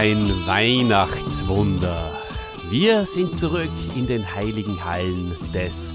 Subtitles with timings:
[0.00, 2.10] Ein Weihnachtswunder.
[2.70, 5.92] Wir sind zurück in den heiligen Hallen des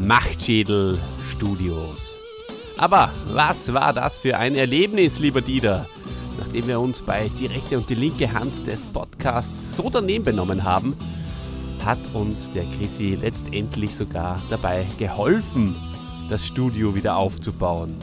[0.00, 0.96] Machtschädel
[1.28, 2.16] Studios.
[2.76, 5.88] Aber was war das für ein Erlebnis, lieber Dieter?
[6.38, 10.62] Nachdem wir uns bei die rechte und die linke Hand des Podcasts so daneben benommen
[10.62, 10.96] haben,
[11.84, 15.74] hat uns der Chrissy letztendlich sogar dabei geholfen,
[16.30, 17.96] das Studio wieder aufzubauen.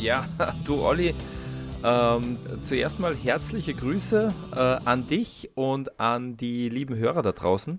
[0.00, 0.26] Ja,
[0.64, 1.12] du Olli,
[1.84, 7.78] ähm, zuerst mal herzliche Grüße äh, an dich und an die lieben Hörer da draußen.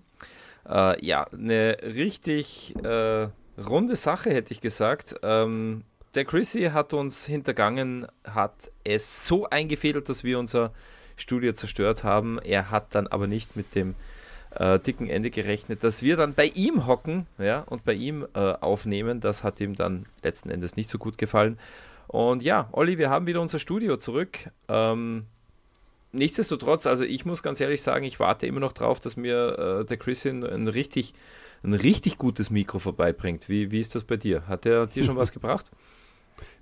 [0.70, 5.16] Äh, ja, eine richtig äh, runde Sache hätte ich gesagt.
[5.24, 5.84] Ähm,
[6.14, 10.72] der Chrissy hat uns hintergangen, hat es so eingefädelt, dass wir unser
[11.18, 12.40] Studio zerstört haben.
[12.40, 13.96] Er hat dann aber nicht mit dem
[14.52, 18.40] äh, dicken Ende gerechnet, dass wir dann bei ihm hocken ja, und bei ihm äh,
[18.40, 19.20] aufnehmen.
[19.20, 21.58] Das hat ihm dann letzten Endes nicht so gut gefallen.
[22.08, 24.50] Und ja, Olli, wir haben wieder unser Studio zurück.
[24.68, 25.26] Ähm,
[26.12, 29.86] nichtsdestotrotz, also ich muss ganz ehrlich sagen, ich warte immer noch drauf, dass mir äh,
[29.86, 31.14] der Christian ein richtig,
[31.64, 33.50] ein richtig gutes Mikro vorbeibringt.
[33.50, 34.48] Wie, wie ist das bei dir?
[34.48, 35.72] Hat er dir schon was gebracht?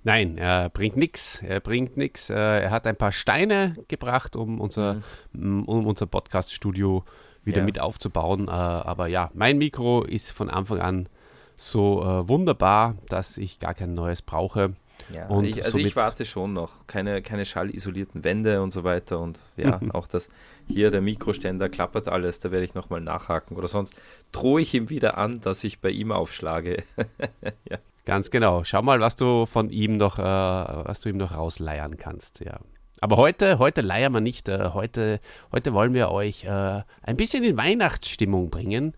[0.02, 1.40] Nein, er bringt nichts.
[1.42, 2.30] Er bringt nichts.
[2.30, 5.64] Äh, er hat ein paar Steine gebracht, um unser, mhm.
[5.64, 7.04] um unser Podcast-Studio
[7.42, 7.64] wieder ja.
[7.64, 8.48] mit aufzubauen.
[8.48, 11.08] Äh, aber ja, mein Mikro ist von Anfang an
[11.56, 14.74] so äh, wunderbar, dass ich gar kein neues brauche.
[15.12, 16.86] Ja, und ich, also ich warte schon noch.
[16.86, 19.20] Keine, keine schallisolierten Wände und so weiter.
[19.20, 20.28] Und ja, auch das
[20.66, 23.56] hier, der Mikroständer klappert alles, da werde ich nochmal nachhaken.
[23.56, 23.94] Oder sonst
[24.32, 26.84] drohe ich ihm wieder an, dass ich bei ihm aufschlage.
[27.70, 27.78] ja.
[28.04, 28.64] Ganz genau.
[28.64, 32.58] Schau mal, was du von ihm noch, äh, was du ihm noch rausleiern kannst, ja.
[33.00, 34.48] Aber heute, heute leiern wir nicht.
[34.48, 35.20] Äh, heute,
[35.52, 38.94] heute wollen wir euch äh, ein bisschen in Weihnachtsstimmung bringen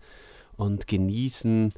[0.55, 1.73] und genießen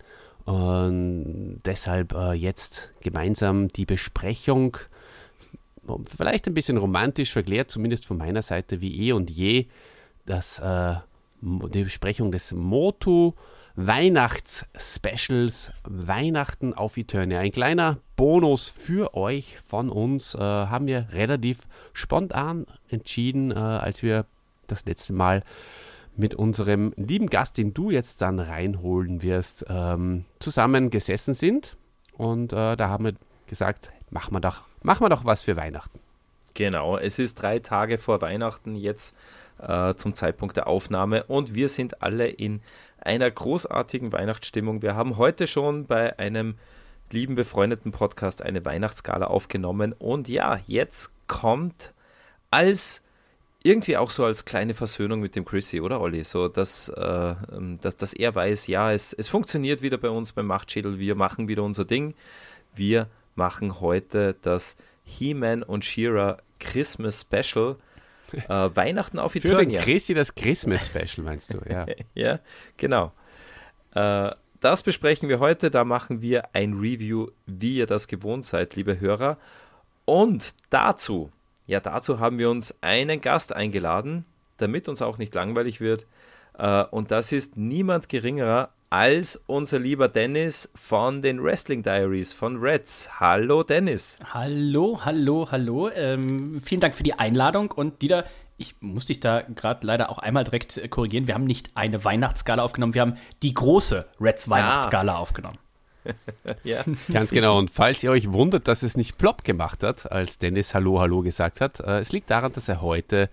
[0.49, 4.77] und deshalb äh, jetzt gemeinsam die Besprechung,
[6.05, 9.67] vielleicht ein bisschen romantisch verklärt, zumindest von meiner Seite wie eh und je,
[10.25, 10.95] das, äh,
[11.41, 13.33] die Besprechung des Motu
[13.75, 17.41] Weihnachts-Specials Weihnachten auf Eternia.
[17.41, 21.59] Ein kleiner Bonus für euch von uns äh, haben wir relativ
[21.93, 24.25] spontan entschieden, äh, als wir
[24.66, 25.43] das letzte Mal
[26.19, 31.78] mit unserem lieben Gast, den du jetzt dann reinholen wirst, ähm, zusammen gesessen sind.
[32.18, 33.13] Und äh, da haben wir
[33.47, 36.00] gesagt, machen wir, doch, machen doch was für Weihnachten.
[36.53, 39.16] Genau, es ist drei Tage vor Weihnachten jetzt
[39.59, 42.62] äh, zum Zeitpunkt der Aufnahme und wir sind alle in
[43.00, 44.81] einer großartigen Weihnachtsstimmung.
[44.81, 46.56] Wir haben heute schon bei einem
[47.12, 51.94] lieben befreundeten Podcast eine Weihnachtsgala aufgenommen und ja, jetzt kommt
[52.52, 53.03] als
[53.62, 56.24] irgendwie auch so als kleine Versöhnung mit dem Chrissy, oder Olli?
[56.24, 60.31] So, dass, äh, ähm, dass, dass er weiß, ja, es, es funktioniert wieder bei uns
[60.31, 62.14] beim Machtschädel, wir machen wieder unser Ding.
[62.74, 67.75] Wir machen heute das He-Man und She-Ra Christmas Special.
[68.31, 69.58] Äh, Weihnachten auf Eternia.
[69.58, 71.59] Für den Chrissy das Christmas Special, meinst du?
[71.70, 72.40] Ja, ja
[72.78, 73.12] genau.
[73.94, 74.31] Äh,
[74.62, 75.72] das besprechen wir heute.
[75.72, 79.38] Da machen wir ein Review, wie ihr das gewohnt seid, liebe Hörer.
[80.06, 81.31] Und dazu
[81.69, 84.25] ja, dazu haben wir uns einen Gast eingeladen,
[84.57, 86.07] damit uns auch nicht langweilig wird.
[86.57, 92.58] Äh, und das ist niemand geringerer als unser lieber Dennis von den Wrestling Diaries von
[92.58, 93.19] Reds.
[93.19, 94.18] Hallo Dennis.
[94.34, 95.90] Hallo, hallo, hallo.
[95.90, 98.25] Ähm, vielen Dank für die Einladung und Dieter,
[98.58, 101.28] ich muss dich da gerade leider auch einmal direkt korrigieren.
[101.28, 105.20] Wir haben nicht eine Weihnachtsskala aufgenommen, wir haben die große Reds Weihnachtsskala ah.
[105.20, 105.59] aufgenommen.
[106.64, 106.84] Ja.
[107.11, 107.58] Ganz genau.
[107.58, 111.22] Und falls ihr euch wundert, dass es nicht plopp gemacht hat, als Dennis Hallo, Hallo
[111.22, 113.29] gesagt hat, äh, es liegt daran, dass er heute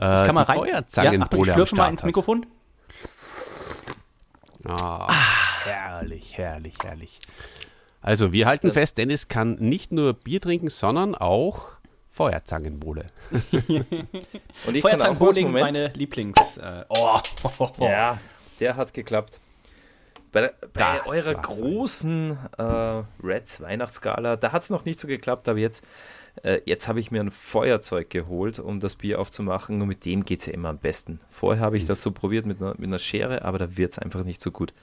[0.00, 0.58] äh, ich kann mal rein.
[0.58, 2.46] Feuerzangenbowle ja, ich schlürfe mal ins Mikrofon.
[4.66, 5.12] Oh, ah.
[5.64, 7.18] Herrlich, herrlich, herrlich.
[8.00, 11.68] Also, wir halten fest, Dennis kann nicht nur Bier trinken, sondern auch
[12.10, 13.06] Feuerzangenbowle.
[14.66, 16.58] Und ich Feuerzangenbowle meine Lieblings.
[16.58, 17.20] Äh, oh.
[17.78, 18.18] Ja,
[18.60, 19.38] der hat geklappt.
[20.34, 22.62] Bei, bei eurer großen äh,
[23.22, 25.84] Reds Weihnachtsgala, da hat es noch nicht so geklappt, aber jetzt,
[26.42, 30.24] äh, jetzt habe ich mir ein Feuerzeug geholt, um das Bier aufzumachen und mit dem
[30.24, 31.20] geht es ja immer am besten.
[31.30, 31.88] Vorher habe ich mhm.
[31.88, 34.50] das so probiert mit einer, mit einer Schere, aber da wird es einfach nicht so
[34.50, 34.74] gut.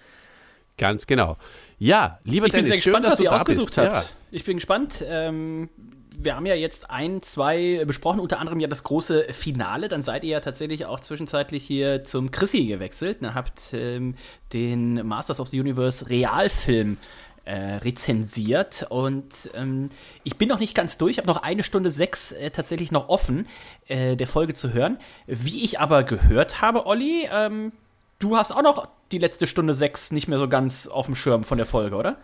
[0.78, 1.36] Ganz genau.
[1.78, 3.94] Ja, lieber ich Dennis, bin sehr schön, gespannt, was ihr ausgesucht habt.
[3.94, 4.04] Ja.
[4.32, 5.04] Ich bin gespannt.
[5.06, 5.70] Ähm,
[6.18, 9.88] wir haben ja jetzt ein, zwei besprochen, unter anderem ja das große Finale.
[9.88, 13.22] Dann seid ihr ja tatsächlich auch zwischenzeitlich hier zum Chrissy gewechselt.
[13.22, 13.34] Ne?
[13.34, 14.16] Habt ähm,
[14.54, 16.98] den Masters of the Universe Realfilm
[17.44, 19.90] äh, rezensiert und ähm,
[20.24, 23.10] ich bin noch nicht ganz durch, Ich habe noch eine Stunde sechs äh, tatsächlich noch
[23.10, 23.48] offen,
[23.88, 25.00] äh, der Folge zu hören.
[25.26, 27.72] Wie ich aber gehört habe, Olli, ähm,
[28.20, 31.44] du hast auch noch die letzte Stunde sechs nicht mehr so ganz auf dem Schirm
[31.44, 32.18] von der Folge, oder?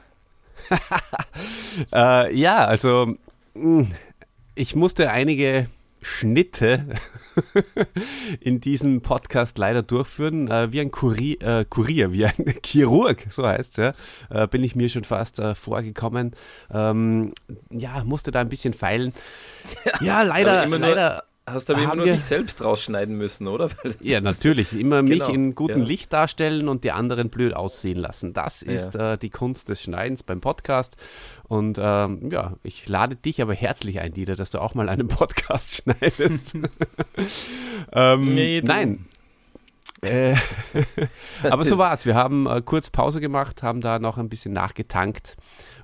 [1.91, 3.15] äh, ja, also
[4.55, 5.67] ich musste einige
[6.01, 6.85] Schnitte
[8.39, 10.49] in diesem Podcast leider durchführen.
[10.49, 14.63] Äh, wie ein Kurier, äh, Kurier, wie ein Chirurg, so heißt es ja, äh, bin
[14.63, 16.35] ich mir schon fast äh, vorgekommen.
[16.71, 17.33] Ähm,
[17.69, 19.13] ja, musste da ein bisschen feilen.
[20.01, 23.69] Ja, leider, leider Hast du aber immer nur dich selbst rausschneiden müssen, oder?
[24.01, 24.73] ja, natürlich.
[24.73, 25.25] Immer genau.
[25.27, 25.85] mich in gutem ja.
[25.85, 28.33] Licht darstellen und die anderen blöd aussehen lassen.
[28.33, 29.13] Das ist ja.
[29.13, 30.97] äh, die Kunst des Schneidens beim Podcast.
[31.47, 35.07] Und ähm, ja, ich lade dich aber herzlich ein, Dieter, dass du auch mal einen
[35.07, 36.57] Podcast schneidest.
[37.93, 39.05] ähm, nee, nein.
[40.01, 40.35] Äh,
[41.43, 42.05] aber so war es.
[42.05, 45.37] Wir haben äh, kurz Pause gemacht, haben da noch ein bisschen nachgetankt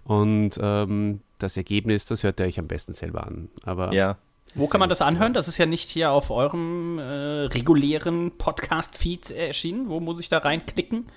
[0.04, 3.50] und ähm, das Ergebnis, das hört ihr euch am besten selber an.
[3.63, 4.18] Aber ja.
[4.55, 5.33] Wo kann man das anhören?
[5.33, 9.89] Das ist ja nicht hier auf eurem äh, regulären Podcast-Feed erschienen.
[9.89, 11.07] Wo muss ich da reinklicken?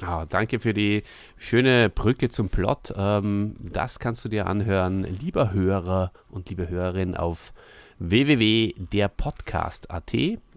[0.00, 1.02] Oh, danke für die
[1.36, 2.94] schöne Brücke zum Plot.
[2.96, 7.52] Ähm, das kannst du dir anhören, lieber Hörer und liebe Hörerin, auf
[7.98, 10.12] www.derpodcast.at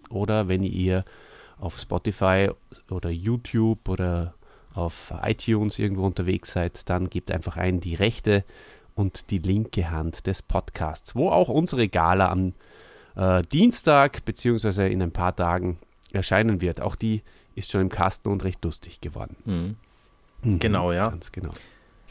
[0.08, 1.04] oder wenn ihr
[1.58, 2.50] auf Spotify
[2.90, 4.34] oder YouTube oder
[4.74, 8.44] auf iTunes irgendwo unterwegs seid, dann gebt einfach ein die rechte
[8.96, 12.54] und die linke Hand des Podcasts, wo auch unsere Gala am
[13.14, 14.90] äh, Dienstag bzw.
[14.90, 15.78] in ein paar Tagen
[16.12, 16.80] erscheinen wird.
[16.80, 17.22] Auch die
[17.54, 19.36] ist schon im Kasten und recht lustig geworden.
[19.44, 19.76] Mhm.
[20.42, 21.10] Mhm, genau, ja.
[21.10, 21.50] Ganz genau.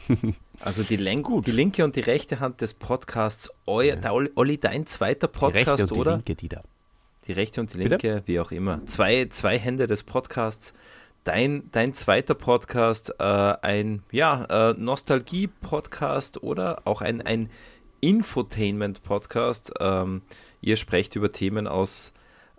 [0.60, 4.12] also die, die linke und die rechte Hand des Podcasts, eu, ja.
[4.12, 6.10] Olli, dein zweiter Podcast, die rechte und oder?
[6.12, 6.60] Die linke, die da.
[7.26, 8.22] Die rechte und die linke, Bitte?
[8.26, 8.86] wie auch immer.
[8.86, 10.72] Zwei, zwei Hände des Podcasts
[11.26, 17.50] dein, dein zweiter Podcast äh, ein ja, äh, Nostalgie-Podcast oder auch ein, ein
[18.00, 19.74] Infotainment-Podcast.
[19.80, 20.22] Ähm,
[20.60, 22.14] ihr sprecht über Themen aus,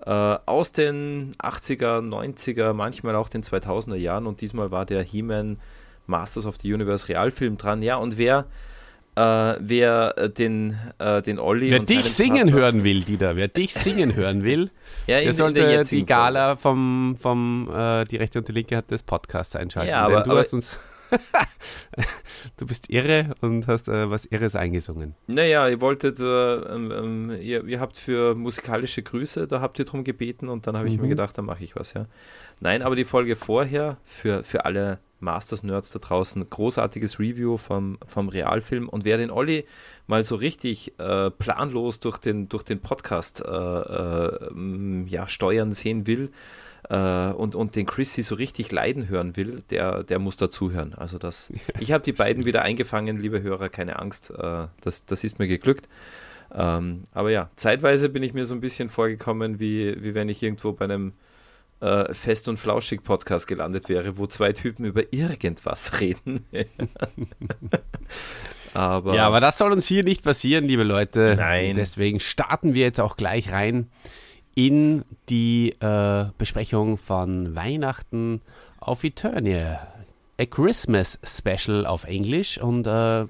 [0.05, 5.59] äh, aus den 80er, 90er, manchmal auch den 2000er Jahren und diesmal war der He-Man
[6.05, 7.81] Masters of the Universe Realfilm dran.
[7.81, 8.45] Ja, und wer
[9.17, 11.71] wer äh, den, äh, den Olli.
[11.71, 14.69] Wer dich singen Partner, hören will, Dieter, wer dich singen hören will,
[15.07, 19.03] ja, der sollte die Gala vom, vom äh, Die Rechte und die Linke hat des
[19.03, 19.89] Podcasts einschalten.
[19.89, 20.79] Ja, aber, du hast uns.
[22.57, 25.15] du bist irre und hast äh, was Irres eingesungen.
[25.27, 29.85] Naja, ihr wolltet, äh, ähm, ähm, ihr, ihr, habt für musikalische Grüße, da habt ihr
[29.85, 31.03] drum gebeten und dann habe ich mhm.
[31.03, 32.07] mir gedacht, da mache ich was, ja.
[32.59, 38.29] Nein, aber die Folge vorher für, für alle Masters-Nerds da draußen, großartiges Review vom, vom
[38.29, 38.89] Realfilm.
[38.89, 39.65] Und wer den Olli
[40.05, 46.07] mal so richtig äh, planlos durch den, durch den Podcast äh, äh, ja, steuern sehen
[46.07, 46.31] will
[46.89, 50.93] äh, und, und den Chrissy so richtig leiden hören will, der, der muss dazuhören.
[50.93, 55.23] Also das, ich habe die beiden wieder eingefangen, liebe Hörer, keine Angst, äh, das, das
[55.23, 55.87] ist mir geglückt.
[56.53, 60.41] Ähm, aber ja, zeitweise bin ich mir so ein bisschen vorgekommen, wie, wie wenn ich
[60.41, 61.13] irgendwo bei einem
[61.79, 66.45] äh, Fest und Flauschig Podcast gelandet wäre, wo zwei Typen über irgendwas reden.
[68.73, 71.35] aber ja, aber das soll uns hier nicht passieren, liebe Leute.
[71.37, 71.75] Nein.
[71.75, 73.89] Deswegen starten wir jetzt auch gleich rein
[74.55, 78.41] in die äh, Besprechung von Weihnachten
[78.79, 79.87] auf Eternia.
[80.39, 83.25] A Christmas Special auf Englisch und äh,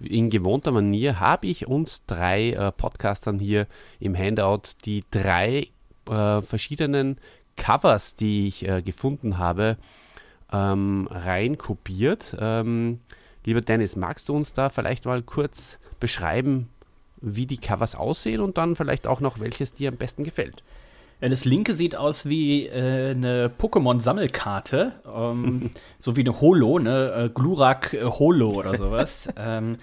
[0.00, 3.66] in gewohnter Manier habe ich uns drei äh, Podcastern hier
[3.98, 5.68] im Handout die drei
[6.10, 7.18] äh, verschiedenen
[7.56, 9.76] Covers, die ich äh, gefunden habe,
[10.52, 12.36] ähm, reinkopiert.
[12.38, 13.00] Ähm,
[13.44, 16.68] lieber Dennis, magst du uns da vielleicht mal kurz beschreiben,
[17.20, 20.62] wie die Covers aussehen und dann vielleicht auch noch, welches dir am besten gefällt?
[21.20, 27.26] Das linke sieht aus wie äh, eine Pokémon-Sammelkarte, ähm, so wie eine Holo, ne?
[27.26, 29.28] Äh, Glurak äh, Holo oder sowas.
[29.36, 29.76] ähm,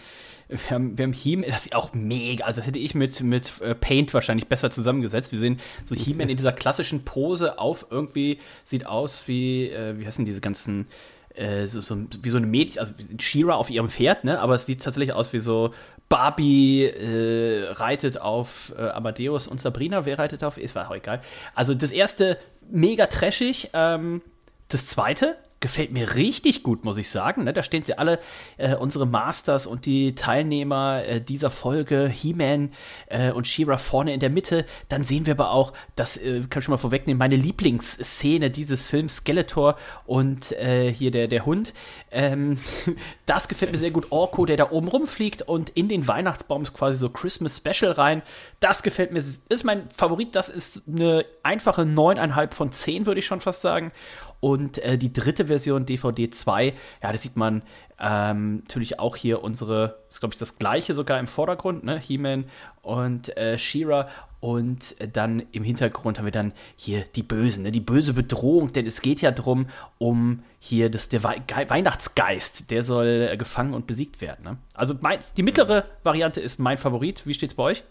[0.50, 3.62] wir haben, wir haben He das ist auch mega, also das hätte ich mit, mit
[3.62, 5.32] äh, Paint wahrscheinlich besser zusammengesetzt.
[5.32, 10.06] Wir sehen so He-Man in dieser klassischen Pose auf irgendwie, sieht aus wie, äh, wie
[10.06, 10.88] heißen diese ganzen,
[11.36, 14.40] äh, so, so, wie so eine Mädchen, also Shira auf ihrem Pferd, ne?
[14.40, 15.72] Aber es sieht tatsächlich aus wie so
[16.10, 20.58] Barbie äh, reitet auf äh, Amadeus und Sabrina, wer reitet auf?
[20.58, 21.22] Ist war auch egal.
[21.54, 22.38] Also das erste
[22.70, 23.70] mega trashig.
[23.74, 24.22] Ähm,
[24.70, 27.44] das zweite gefällt mir richtig gut, muss ich sagen.
[27.44, 27.54] Ne?
[27.54, 28.20] Da stehen sie alle,
[28.58, 32.72] äh, unsere Masters und die Teilnehmer äh, dieser Folge, He-Man
[33.08, 34.66] äh, und She-Ra vorne in der Mitte.
[34.90, 38.84] Dann sehen wir aber auch, das äh, kann ich schon mal vorwegnehmen, meine Lieblingsszene dieses
[38.86, 41.74] Films, Skeletor und äh, hier der, der Hund.
[42.12, 42.60] Ähm,
[43.26, 44.12] das gefällt mir sehr gut.
[44.12, 48.22] Orko, der da oben rumfliegt und in den Weihnachtsbaum ist quasi so Christmas Special rein.
[48.60, 50.36] Das gefällt mir, ist mein Favorit.
[50.36, 53.92] Das ist eine einfache 9,5 von 10, würde ich schon fast sagen.
[54.40, 57.64] Und äh, die dritte Version, DVD 2, ja, da sieht man
[58.00, 62.00] ähm, natürlich auch hier unsere, ist glaube ich das gleiche sogar im Vordergrund, ne?
[62.00, 62.46] He-Man
[62.84, 64.08] und äh, She-Ra.
[64.40, 67.72] Und dann im Hintergrund haben wir dann hier die Bösen, ne?
[67.72, 69.68] die böse Bedrohung, denn es geht ja darum,
[69.98, 74.44] um hier das, der We Weihnachtsgeist, der soll äh, gefangen und besiegt werden.
[74.44, 74.58] Ne?
[74.76, 77.26] Also mein, die mittlere Variante ist mein Favorit.
[77.26, 77.84] Wie steht es bei euch?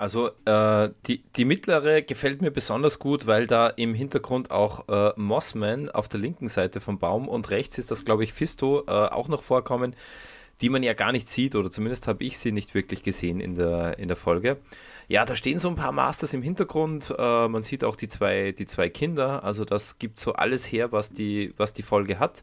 [0.00, 5.12] Also äh, die, die mittlere gefällt mir besonders gut, weil da im Hintergrund auch äh,
[5.16, 8.90] Mossman auf der linken Seite vom Baum und rechts ist das, glaube ich, Fisto äh,
[8.90, 9.94] auch noch vorkommen,
[10.62, 13.56] die man ja gar nicht sieht oder zumindest habe ich sie nicht wirklich gesehen in
[13.56, 14.56] der, in der Folge.
[15.08, 17.14] Ja, da stehen so ein paar Masters im Hintergrund.
[17.18, 19.44] Äh, man sieht auch die zwei, die zwei Kinder.
[19.44, 22.42] Also das gibt so alles her, was die, was die Folge hat.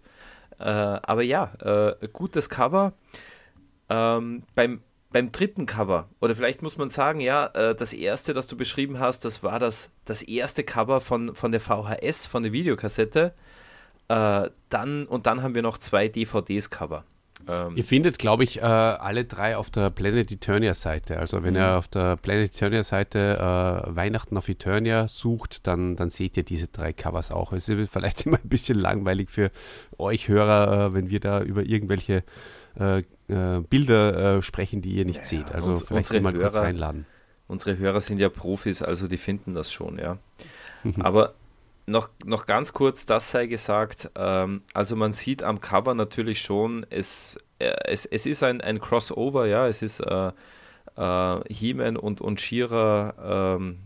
[0.59, 1.53] Äh, aber ja,
[1.99, 2.93] äh, gutes Cover.
[3.89, 4.81] Ähm, beim,
[5.17, 8.99] beim dritten Cover, oder vielleicht muss man sagen, ja, äh, das erste, das du beschrieben
[8.99, 13.33] hast, das war das, das erste Cover von, von der VHS, von der Videokassette.
[14.09, 17.03] Äh, dann, und dann haben wir noch zwei DVDs-Cover.
[17.49, 21.17] Ähm, ihr findet, glaube ich, äh, alle drei auf der Planet Eternia Seite.
[21.17, 21.61] Also wenn mhm.
[21.61, 23.37] ihr auf der Planet Eternia Seite
[23.87, 27.53] äh, Weihnachten auf Eternia sucht, dann, dann seht ihr diese drei Covers auch.
[27.53, 29.49] Es ist vielleicht immer ein bisschen langweilig für
[29.97, 32.23] euch Hörer, wenn wir da über irgendwelche
[33.27, 35.51] äh, Bilder äh, sprechen, die ihr nicht ja, seht.
[35.51, 37.05] Also uns, vielleicht mal Hörer, kurz reinladen.
[37.47, 40.17] Unsere Hörer sind ja Profis, also die finden das schon, ja.
[40.99, 41.33] Aber
[41.85, 44.11] noch, noch ganz kurz, das sei gesagt.
[44.15, 48.79] Ähm, also man sieht am Cover natürlich schon, es, äh, es, es ist ein, ein
[48.79, 50.31] Crossover, ja, es ist äh,
[50.97, 53.79] äh, He-Man und, und She-Ra ähm,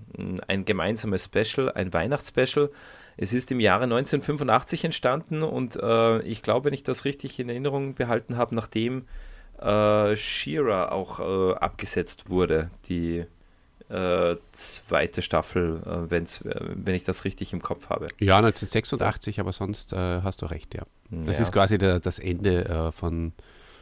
[0.48, 2.72] ein gemeinsames Special, ein Weihnachtsspecial.
[3.18, 7.50] Es ist im Jahre 1985 entstanden und äh, ich glaube, wenn ich das richtig in
[7.50, 9.06] Erinnerung behalten habe, nachdem
[9.62, 13.26] äh, She-Ra auch äh, abgesetzt wurde, die
[13.92, 18.08] äh, zweite Staffel, äh, wenn's, äh, wenn ich das richtig im Kopf habe.
[18.20, 20.84] Ja, 1986, aber sonst äh, hast du recht, ja.
[21.10, 21.44] Das ja.
[21.44, 23.34] ist quasi der, das Ende äh, von,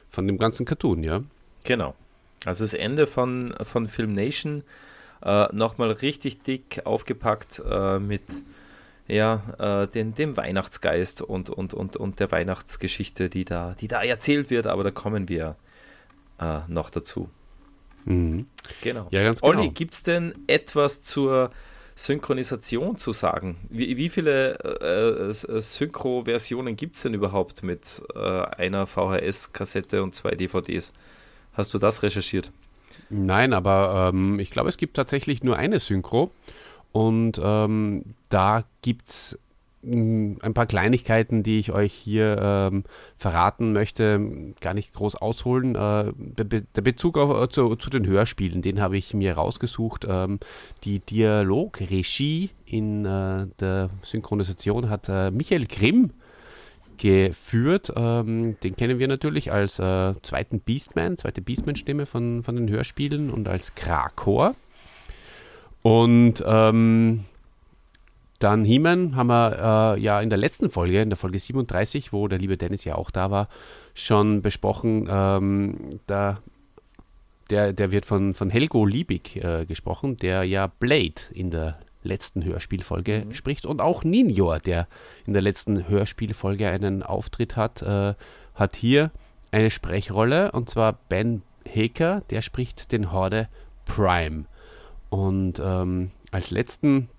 [0.10, 1.22] von dem ganzen Cartoon, ja.
[1.64, 1.94] Genau.
[2.46, 4.64] Also das Ende von, von Film Nation
[5.22, 7.62] äh, nochmal richtig dick aufgepackt
[8.00, 8.24] mit
[9.08, 14.50] ja, den, dem Weihnachtsgeist und, und, und, und der Weihnachtsgeschichte, die da, die da erzählt
[14.52, 15.56] wird, aber da kommen wir
[16.68, 17.30] noch dazu.
[18.06, 18.48] Mhm.
[18.82, 19.08] Genau.
[19.12, 19.54] Ja, ganz genau.
[19.54, 21.52] Olli, gibt es denn etwas zur
[21.96, 23.58] Synchronisation zu sagen?
[23.70, 30.16] Wie, wie viele äh, äh Synchro-Versionen gibt es denn überhaupt mit äh, einer VHS-Kassette und
[30.16, 30.94] zwei DVDs?
[31.54, 32.52] Hast du das recherchiert?
[33.10, 36.32] Nein, aber ähm, ich glaube, es gibt tatsächlich nur eine Synchro.
[36.92, 39.40] Und ähm, da gibt es
[39.82, 42.84] ein paar Kleinigkeiten, die ich euch hier ähm,
[43.18, 45.76] verraten möchte, gar nicht groß ausholen.
[45.76, 50.06] Äh, der Bezug auf, äh, zu, zu, den Hörspielen, den habe ich mir rausgesucht.
[50.10, 50.40] Ähm,
[50.84, 56.12] die Dialogregie in äh, der Synchronisation hat äh, Michael Grimm
[56.98, 57.94] geführt.
[57.96, 63.30] Ähm, den kennen wir natürlich als äh, zweiten Beastman, zweite Beastman-Stimme von, von den Hörspielen
[63.30, 64.56] und als Krakor.
[65.82, 67.24] Und ähm,
[68.40, 72.28] dann He-Man haben wir äh, ja in der letzten Folge, in der Folge 37, wo
[72.28, 73.50] der liebe Dennis ja auch da war,
[73.94, 75.08] schon besprochen.
[75.10, 76.40] Ähm, da,
[77.50, 82.46] der, der wird von, von Helgo Liebig äh, gesprochen, der ja Blade in der letzten
[82.46, 83.34] Hörspielfolge mhm.
[83.34, 84.88] spricht und auch Ninjor, der
[85.26, 88.14] in der letzten Hörspielfolge einen Auftritt hat, äh,
[88.56, 89.12] hat hier
[89.52, 93.50] eine Sprechrolle und zwar Ben Haker, der spricht den Horde
[93.86, 94.46] Prime.
[95.10, 97.10] Und ähm, als letzten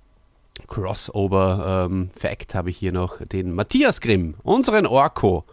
[0.66, 5.44] Crossover-Fact ähm, habe ich hier noch den Matthias Grimm, unseren Orko.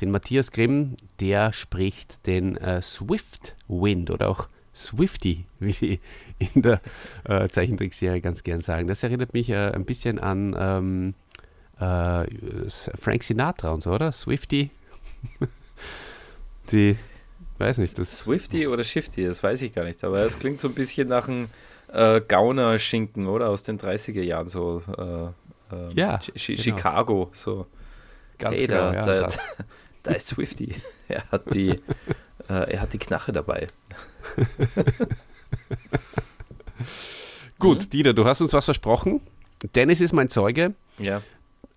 [0.00, 6.00] Den Matthias Grimm, der spricht den äh, Swift Wind oder auch Swifty, wie sie
[6.38, 6.80] in der
[7.24, 8.88] äh, Zeichentrickserie ganz gern sagen.
[8.88, 11.14] Das erinnert mich äh, ein bisschen an ähm,
[11.78, 12.26] äh,
[12.68, 14.12] Frank Sinatra und so, oder?
[14.12, 14.70] Swifty.
[16.72, 16.96] Die,
[17.58, 17.98] weiß nicht.
[17.98, 21.08] Das Swifty oder Shifty, das weiß ich gar nicht, aber es klingt so ein bisschen
[21.08, 21.48] nach einem
[21.92, 23.48] äh, Gauner-Schinken, oder?
[23.48, 25.26] Aus den 30er Jahren, so äh,
[25.74, 26.62] äh, ja, Ch genau.
[26.62, 27.66] Chicago, so.
[28.38, 29.28] Ganz hey, genau, da, ja, da,
[30.02, 30.74] da, ist Swifty.
[31.08, 31.70] er hat die,
[32.48, 33.66] äh, er hat die Knache dabei.
[37.58, 37.90] Gut, mhm.
[37.90, 39.20] Dieter, du hast uns was versprochen.
[39.74, 40.74] Dennis ist mein Zeuge.
[40.98, 41.22] Ja.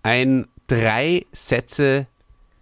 [0.02, 2.06] Ein drei Sätze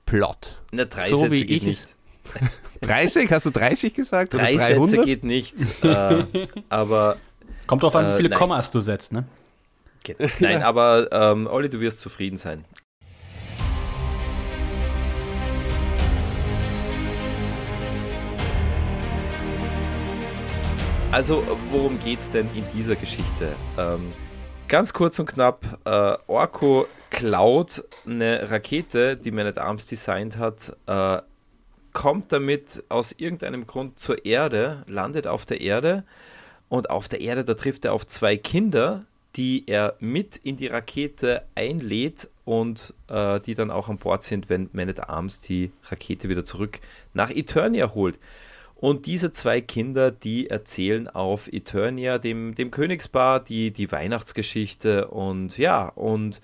[0.05, 0.61] Plot.
[0.73, 1.97] Na, drei so Sätze wie geht ich nicht.
[2.83, 3.31] 30?
[3.33, 4.35] Hast du 30 gesagt?
[4.35, 5.55] Drei Sätze geht nicht.
[5.83, 6.27] Äh,
[6.69, 7.17] aber
[7.67, 9.25] Kommt drauf an, wie viele äh, Kommas du setzt, ne?
[10.39, 12.65] Nein, aber ähm, Olli, du wirst zufrieden sein.
[21.11, 23.55] Also, worum geht es denn in dieser Geschichte?
[23.79, 24.13] Ähm,
[24.69, 30.77] ganz kurz und knapp, äh, Orko klaut eine Rakete, die Man at Arms designt hat,
[30.87, 31.23] äh,
[31.93, 36.05] kommt damit aus irgendeinem Grund zur Erde, landet auf der Erde
[36.75, 39.05] und auf der Erde, da trifft er auf zwei Kinder,
[39.37, 44.49] die er mit in die Rakete einlädt und äh, die dann auch an Bord sind,
[44.49, 46.81] wenn Man at Arms die Rakete wieder zurück
[47.13, 48.19] nach Eternia holt.
[48.75, 55.57] Und diese zwei Kinder, die erzählen auf Eternia, dem, dem Königspaar, die, die Weihnachtsgeschichte und
[55.57, 56.41] ja, und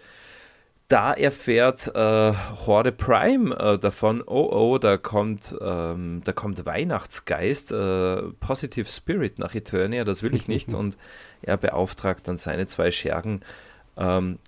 [0.91, 2.33] da erfährt äh,
[2.67, 9.39] Horde Prime äh, davon, oh oh, da kommt, ähm, da kommt Weihnachtsgeist, äh, Positive Spirit
[9.39, 10.75] nach Eternia, das will ich nicht.
[10.75, 10.99] und
[11.43, 13.43] er beauftragt dann seine zwei Schergen,
[13.97, 14.41] ähm,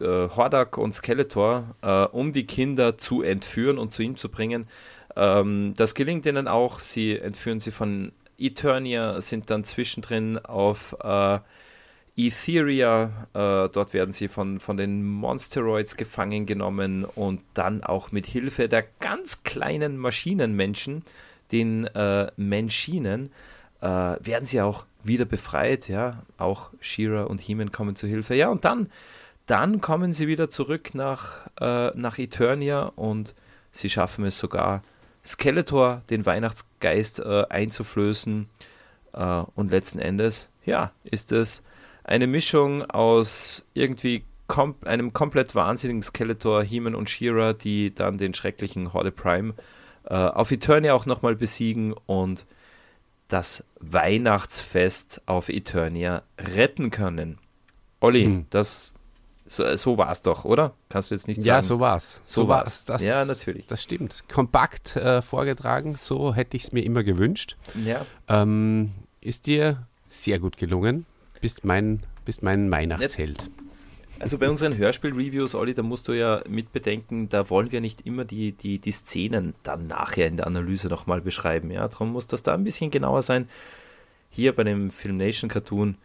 [0.00, 4.68] äh, Hordak und Skeletor, äh, um die Kinder zu entführen und zu ihm zu bringen.
[5.16, 6.78] Ähm, das gelingt ihnen auch.
[6.78, 11.40] Sie entführen sie von Eternia, sind dann zwischendrin auf äh,
[12.18, 13.28] Etheria.
[13.32, 18.68] Äh, dort werden sie von, von den Monsteroids gefangen genommen und dann auch mit Hilfe
[18.68, 21.04] der ganz kleinen Maschinenmenschen,
[21.52, 23.30] den äh, Menschinen,
[23.80, 25.88] äh, werden sie auch wieder befreit.
[25.88, 28.34] Ja, auch Shira und Heeman kommen zu Hilfe.
[28.34, 28.90] Ja, und dann,
[29.46, 33.34] dann kommen sie wieder zurück nach, äh, nach Eternia und
[33.70, 34.82] sie schaffen es sogar,
[35.24, 38.48] Skeletor, den Weihnachtsgeist, äh, einzuflößen.
[39.12, 41.62] Äh, und letzten Endes, ja, ist es
[42.08, 48.32] eine Mischung aus irgendwie kom einem komplett wahnsinnigen Skeletor, He-Man und She-Ra, die dann den
[48.32, 49.52] schrecklichen Horde Prime
[50.04, 52.46] äh, auf Eternia auch nochmal besiegen und
[53.28, 57.36] das Weihnachtsfest auf Eternia retten können.
[58.00, 58.46] Olli, hm.
[58.48, 58.92] das
[59.46, 60.74] so, so war es doch, oder?
[60.88, 61.46] Kannst du jetzt nicht sagen?
[61.46, 62.22] Ja, so war es.
[62.24, 62.86] So, so war es.
[63.00, 63.66] Ja, natürlich.
[63.66, 64.24] Das stimmt.
[64.32, 67.56] Kompakt äh, vorgetragen, so hätte ich es mir immer gewünscht.
[67.82, 68.06] Ja.
[68.28, 71.04] Ähm, ist dir sehr gut gelungen
[71.40, 73.50] bist mein, bist mein Weihnachtsheld.
[74.20, 78.24] Also bei unseren Hörspiel-Reviews, Olli, da musst du ja mitbedenken, da wollen wir nicht immer
[78.24, 81.70] die, die, die Szenen dann nachher in der Analyse nochmal beschreiben.
[81.70, 81.86] Ja?
[81.86, 83.48] Darum muss das da ein bisschen genauer sein.
[84.30, 85.96] Hier bei dem Filmnation Cartoon,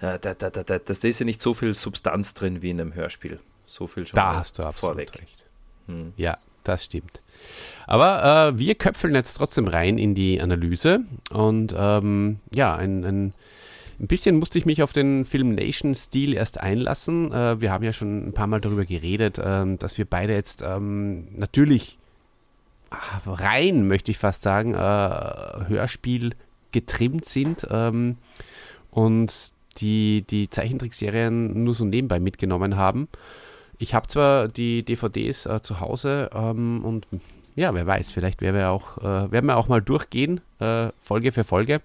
[0.00, 2.80] äh, da, da, da, da, da ist ja nicht so viel Substanz drin wie in
[2.80, 3.40] einem Hörspiel.
[3.64, 5.14] So viel schon da hast du absolut vorweg.
[5.14, 5.44] recht.
[5.86, 6.12] Hm.
[6.16, 7.22] Ja, das stimmt.
[7.86, 13.34] Aber äh, wir köpfeln jetzt trotzdem rein in die Analyse und ähm, ja, ein, ein
[13.98, 17.32] ein bisschen musste ich mich auf den Film Nation-Stil erst einlassen.
[17.32, 20.62] Äh, wir haben ja schon ein paar Mal darüber geredet, äh, dass wir beide jetzt
[20.62, 21.98] ähm, natürlich
[22.90, 26.34] ah, rein, möchte ich fast sagen, äh, Hörspiel
[26.72, 28.16] getrimmt sind ähm,
[28.90, 33.08] und die, die Zeichentrickserien nur so nebenbei mitgenommen haben.
[33.78, 37.06] Ich habe zwar die DVDs äh, zu Hause ähm, und
[37.54, 41.32] ja, wer weiß, vielleicht werden wir auch, äh, werden wir auch mal durchgehen, äh, Folge
[41.32, 41.80] für Folge.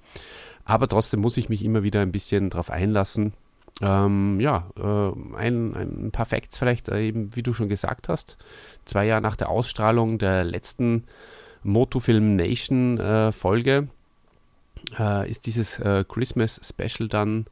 [0.72, 3.34] Aber trotzdem muss ich mich immer wieder ein bisschen darauf einlassen.
[3.82, 8.38] Ähm, ja, äh, ein, ein paar Facts vielleicht, äh, eben wie du schon gesagt hast.
[8.86, 11.04] Zwei Jahre nach der Ausstrahlung der letzten
[11.64, 13.90] Motofilm Nation äh, Folge
[14.98, 17.48] äh, ist dieses äh, Christmas Special dann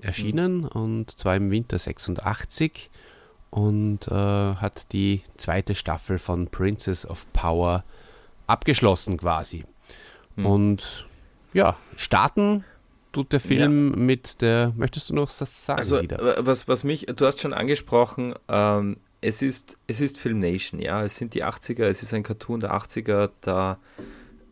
[0.00, 0.68] erschienen mhm.
[0.68, 2.88] und zwar im Winter 86
[3.50, 7.84] und äh, hat die zweite Staffel von Princess of Power
[8.46, 9.66] abgeschlossen quasi.
[10.36, 10.46] Mhm.
[10.46, 11.06] Und
[11.52, 12.64] ja, starten
[13.12, 13.96] tut der Film ja.
[13.96, 14.72] mit der.
[14.76, 15.78] Möchtest du noch was sagen?
[15.78, 16.38] Also, wieder?
[16.40, 21.04] was, was mich, du hast schon angesprochen, ähm, es ist, es ist Filmnation, ja.
[21.04, 23.30] Es sind die 80er, es ist ein Cartoon der 80er.
[23.40, 23.78] Da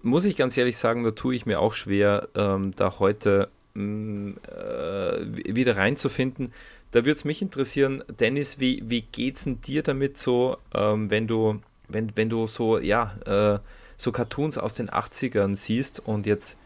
[0.02, 3.82] muss ich ganz ehrlich sagen, da tue ich mir auch schwer, ähm, da heute mh,
[3.82, 6.52] mm, äh, wieder reinzufinden.
[6.92, 11.26] Da würde es mich interessieren, Dennis, wie, wie es denn dir damit so, ähm, wenn
[11.26, 13.58] du, wenn, wenn du so, ja, äh,
[13.96, 16.58] so Cartoons aus den 80ern siehst und jetzt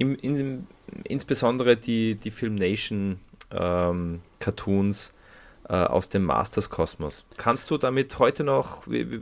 [0.00, 0.66] im, in,
[1.04, 3.20] insbesondere die, die Filmnation
[3.52, 5.14] ähm, Cartoons
[5.68, 7.26] äh, aus dem Masters Kosmos.
[7.36, 9.20] Kannst du damit heute noch, wie,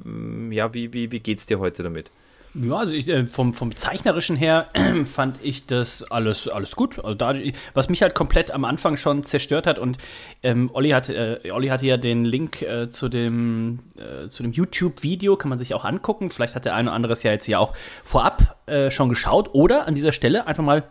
[0.54, 2.10] ja, wie, wie, wie geht es dir heute damit?
[2.54, 4.68] Ja, also ich, äh, vom, vom Zeichnerischen her
[5.04, 6.98] fand ich das alles, alles gut.
[6.98, 7.34] Also da,
[7.74, 9.98] was mich halt komplett am Anfang schon zerstört hat und
[10.42, 15.37] ähm, Olli, hat, äh, Olli hatte ja den Link äh, zu dem, äh, dem YouTube-Video,
[15.37, 16.30] kann man sich auch angucken.
[16.30, 19.50] Vielleicht hat der eine oder andere es ja jetzt ja auch vorab äh, schon geschaut
[19.52, 20.84] oder an dieser Stelle einfach mal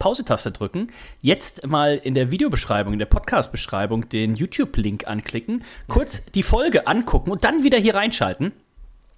[0.00, 0.88] Pause-Taste drücken,
[1.20, 7.30] jetzt mal in der Videobeschreibung, in der Podcast-Beschreibung den YouTube-Link anklicken, kurz die Folge angucken
[7.30, 8.52] und dann wieder hier reinschalten.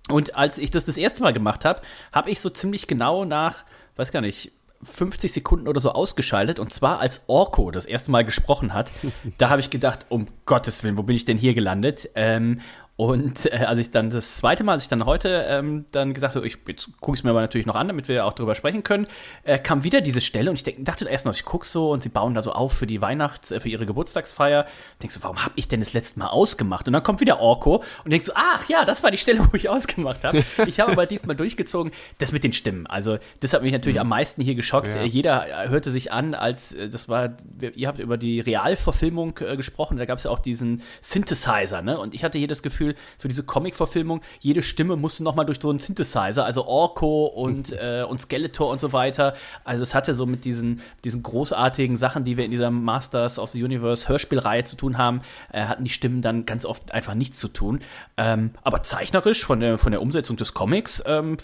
[0.08, 3.64] Und als ich das das erste Mal gemacht habe, habe ich so ziemlich genau nach,
[3.96, 8.24] weiß gar nicht, 50 Sekunden oder so ausgeschaltet und zwar als Orko das erste Mal
[8.24, 8.90] gesprochen hat.
[9.38, 12.10] da habe ich gedacht, um Gottes Willen, wo bin ich denn hier gelandet?
[12.14, 12.60] Ähm,
[12.96, 16.36] und äh, als ich dann das zweite Mal, als ich dann heute ähm, dann gesagt
[16.36, 16.58] habe, ich
[17.00, 19.06] gucke es mir aber natürlich noch an, damit wir auch darüber sprechen können,
[19.44, 22.02] äh, kam wieder diese Stelle und ich denk, dachte erst noch, ich gucke so und
[22.02, 24.66] sie bauen da so auf für die Weihnachts-, äh, für ihre Geburtstagsfeier.
[25.02, 26.86] Denkst so, warum habe ich denn das letzte Mal ausgemacht?
[26.86, 29.56] Und dann kommt wieder Orko und denkst so, ach ja, das war die Stelle, wo
[29.56, 30.44] ich ausgemacht habe.
[30.66, 32.86] Ich habe aber diesmal durchgezogen, das mit den Stimmen.
[32.86, 34.02] Also das hat mich natürlich mhm.
[34.02, 34.94] am meisten hier geschockt.
[34.94, 35.02] Ja.
[35.02, 37.36] Jeder hörte sich an, als äh, das war,
[37.74, 41.98] ihr habt über die Realverfilmung äh, gesprochen, da gab es ja auch diesen Synthesizer, ne?
[41.98, 45.60] Und ich hatte hier das Gefühl, Gefühl, für diese Comic-Verfilmung, jede Stimme musste nochmal durch
[45.60, 49.34] so einen Synthesizer, also Orko und, äh, und Skeletor und so weiter.
[49.64, 53.50] Also es hatte so mit diesen, diesen großartigen Sachen, die wir in dieser Masters of
[53.50, 57.38] the Universe Hörspielreihe zu tun haben, äh, hatten die Stimmen dann ganz oft einfach nichts
[57.38, 57.80] zu tun.
[58.16, 61.36] Ähm, aber zeichnerisch von der, von der Umsetzung des Comics ähm,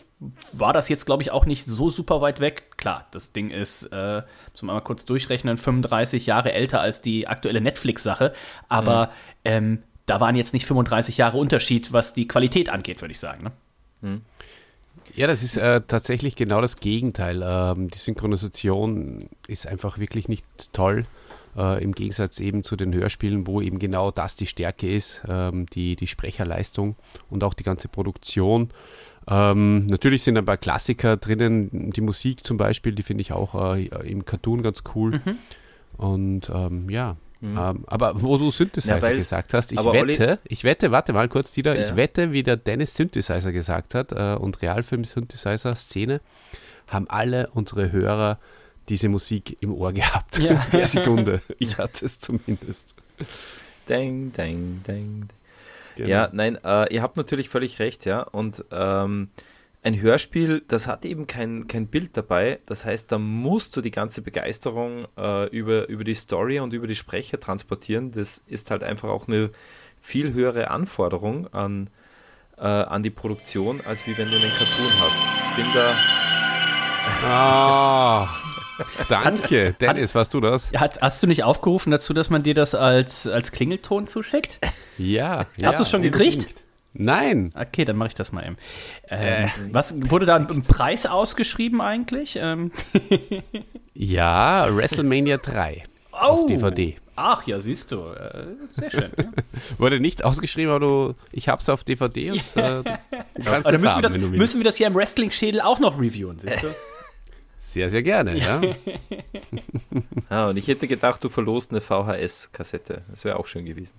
[0.52, 2.76] war das jetzt, glaube ich, auch nicht so super weit weg.
[2.76, 4.22] Klar, das Ding ist, äh,
[4.52, 8.32] muss man mal kurz durchrechnen, 35 Jahre älter als die aktuelle Netflix-Sache.
[8.68, 9.10] Aber mhm.
[9.44, 13.44] ähm, da waren jetzt nicht 35 Jahre Unterschied, was die Qualität angeht, würde ich sagen.
[13.44, 13.52] Ne?
[14.00, 14.20] Mhm.
[15.14, 17.42] Ja, das ist äh, tatsächlich genau das Gegenteil.
[17.44, 21.06] Ähm, die Synchronisation ist einfach wirklich nicht toll.
[21.56, 25.66] Äh, Im Gegensatz eben zu den Hörspielen, wo eben genau das die Stärke ist, ähm,
[25.66, 26.96] die, die Sprecherleistung
[27.30, 28.70] und auch die ganze Produktion.
[29.26, 33.74] Ähm, natürlich sind ein paar Klassiker drinnen, die Musik zum Beispiel, die finde ich auch
[33.74, 35.20] äh, im Cartoon ganz cool.
[35.24, 35.38] Mhm.
[35.96, 37.58] Und ähm, ja, mhm.
[37.58, 41.28] ähm, aber wo du Synthesizer ja, gesagt hast, ich wette, Olli, ich wette, warte mal
[41.28, 41.86] kurz, Dieter, ja.
[41.86, 46.20] ich wette, wie der Dennis Synthesizer gesagt hat äh, und Realfilm-Synthesizer-Szene,
[46.88, 48.38] haben alle unsere Hörer
[48.88, 50.38] diese Musik im Ohr gehabt.
[50.38, 50.52] Ja.
[50.72, 51.42] In der Sekunde.
[51.58, 52.94] Ich hatte es zumindest.
[53.88, 55.28] Ding, ding, ding.
[55.96, 56.08] Genau.
[56.08, 58.22] Ja, nein, äh, ihr habt natürlich völlig recht, ja.
[58.22, 59.30] Und ähm,
[59.82, 62.58] ein Hörspiel, das hat eben kein, kein Bild dabei.
[62.66, 66.86] Das heißt, da musst du die ganze Begeisterung äh, über, über die Story und über
[66.86, 68.10] die Sprecher transportieren.
[68.10, 69.50] Das ist halt einfach auch eine
[70.00, 71.90] viel höhere Anforderung an,
[72.56, 75.50] äh, an die Produktion, als wie wenn du einen Cartoon hast.
[75.50, 75.94] Ich bin da.
[77.24, 78.28] Ah.
[79.08, 80.70] Danke, Dennis, warst du das?
[80.72, 84.60] Hat, hast du nicht aufgerufen dazu, dass man dir das als, als Klingelton zuschickt?
[84.98, 85.38] Ja.
[85.38, 86.62] Hast ja, du es schon gekriegt?
[86.98, 87.52] Nein.
[87.54, 88.56] Okay, dann mache ich das mal eben.
[89.08, 89.48] Ähm, äh.
[89.72, 92.38] Was wurde da ein Preis ausgeschrieben eigentlich?
[92.40, 92.72] Ähm.
[93.94, 95.82] ja, WrestleMania 3
[96.12, 96.16] oh.
[96.16, 96.96] auf DVD.
[97.20, 98.02] Ach ja, siehst du.
[98.02, 99.10] Äh, sehr schön.
[99.16, 99.24] Ja.
[99.78, 102.84] Wurde nicht ausgeschrieben, aber du, ich habe es auf DVD und äh, du
[103.44, 106.38] kannst es müssen, haben, wir das, müssen wir das hier im Wrestling-Schädel auch noch reviewen,
[106.38, 106.74] siehst du?
[107.58, 108.60] Sehr, sehr gerne, ja.
[110.30, 113.02] ah, und ich hätte gedacht, du verlost eine VHS-Kassette.
[113.10, 113.94] Das wäre auch schön gewesen.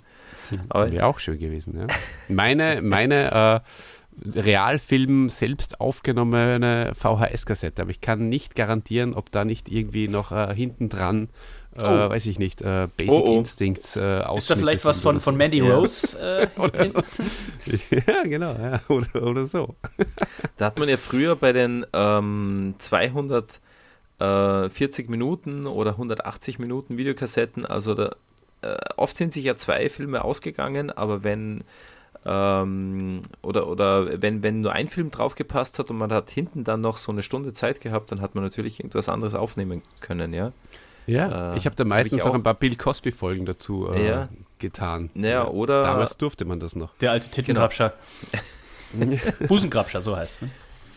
[0.73, 1.87] Wäre auch schön gewesen, ja.
[2.27, 3.63] Meine, meine
[4.25, 10.31] äh, Realfilm selbst aufgenommene VHS-Kassette, aber ich kann nicht garantieren, ob da nicht irgendwie noch
[10.31, 11.29] äh, hinten dran
[11.75, 12.09] äh, oh.
[12.09, 13.37] weiß ich nicht, äh, Basic oh, oh.
[13.37, 15.75] Instincts äh, Ist da vielleicht was von, von Mandy ja.
[15.75, 16.17] Rose?
[16.19, 19.75] Äh, oder, ja, genau, ja, oder, oder so.
[20.57, 23.61] Da hat man ja früher bei den ähm, 240
[24.19, 28.15] äh, Minuten oder 180 Minuten Videokassetten, also da,
[28.61, 31.63] äh, oft sind sich ja zwei Filme ausgegangen, aber wenn
[32.25, 36.81] ähm, oder, oder wenn, wenn nur ein Film draufgepasst hat und man hat hinten dann
[36.81, 40.51] noch so eine Stunde Zeit gehabt, dann hat man natürlich irgendwas anderes aufnehmen können, ja.
[41.07, 44.07] Ja, äh, ich habe da meistens hab auch, auch, ein paar Bill Cosby-Folgen dazu äh,
[44.07, 44.29] ja.
[44.59, 45.09] getan.
[45.15, 45.83] Ja, oder.
[45.83, 46.95] Damals durfte man das noch.
[46.97, 47.93] Der alte Tittengrabscher.
[48.93, 49.17] Genau.
[49.47, 50.41] Busengrabscher, so heißt es.
[50.43, 50.49] Ne?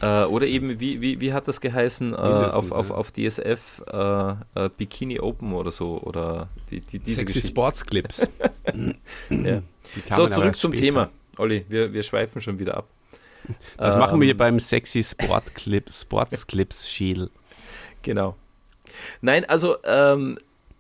[0.03, 3.83] Äh, oder eben, wie, wie, wie hat das geheißen äh, auf, auf, auf DSF?
[3.87, 6.01] Äh, äh, Bikini Open oder so?
[6.03, 7.49] Oder die, die, diese Sexy Geschichte.
[7.49, 8.29] Sports Clips.
[9.31, 9.63] ja.
[10.11, 10.85] So, zurück zum später.
[10.85, 11.11] Thema.
[11.39, 12.89] Olli, wir, wir schweifen schon wieder ab.
[13.77, 17.31] Was ähm, machen wir hier ähm, beim Sexy Sport Clip, Sports Clips Schädel?
[18.03, 18.37] Genau.
[19.21, 20.37] Nein, also ähm,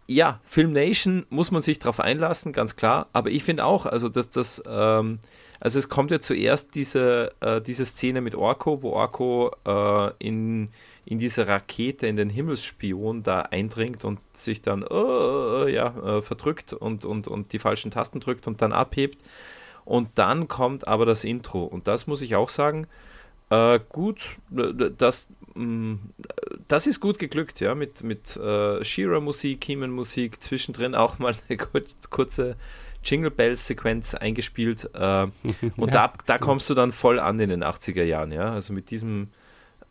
[0.08, 3.06] ja, Film Nation muss man sich darauf einlassen, ganz klar.
[3.12, 5.20] Aber ich finde auch, also dass das, ähm,
[5.62, 10.70] also es kommt ja zuerst diese, äh, diese Szene mit Orko, wo Orko äh, in,
[11.04, 16.72] in diese Rakete, in den Himmelsspion da eindringt und sich dann uh, ja, äh, verdrückt
[16.72, 19.20] und, und, und die falschen Tasten drückt und dann abhebt.
[19.84, 21.62] Und dann kommt aber das Intro.
[21.62, 22.88] Und das muss ich auch sagen,
[23.50, 25.94] äh, gut, das, mm,
[26.66, 31.56] das ist gut geglückt, ja, mit, mit äh, Shira-Musik, He-Man-Musik, zwischendrin auch mal eine
[32.10, 32.56] kurze
[33.04, 34.90] Jingle Bells-Sequenz eingespielt.
[34.94, 35.26] Äh,
[35.76, 38.52] und da, da kommst du dann voll an in den 80er Jahren, ja.
[38.52, 39.28] Also mit diesem,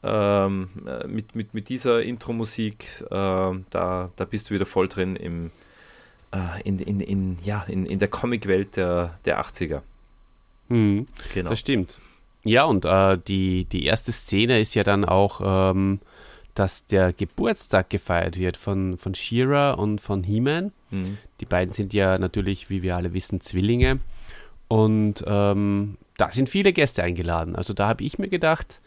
[0.04, 5.16] ähm, äh, mit, mit, mit dieser Intro-Musik, äh, da, da bist du wieder voll drin
[5.16, 5.52] im,
[6.32, 9.82] äh, in, in, in, ja, in, in der Comic-Welt der, der 80er.
[10.70, 11.50] Mhm, genau.
[11.50, 12.00] Das stimmt.
[12.44, 16.00] Ja, und äh, die, die erste Szene ist ja dann auch, ähm,
[16.56, 20.72] dass der Geburtstag gefeiert wird von, von Shira und von He-Man.
[20.90, 21.18] Mhm.
[21.42, 24.00] Die beiden sind ja natürlich, wie wir alle wissen, Zwillinge.
[24.68, 27.56] Und ähm, da sind viele Gäste eingeladen.
[27.56, 28.80] Also da habe ich mir gedacht,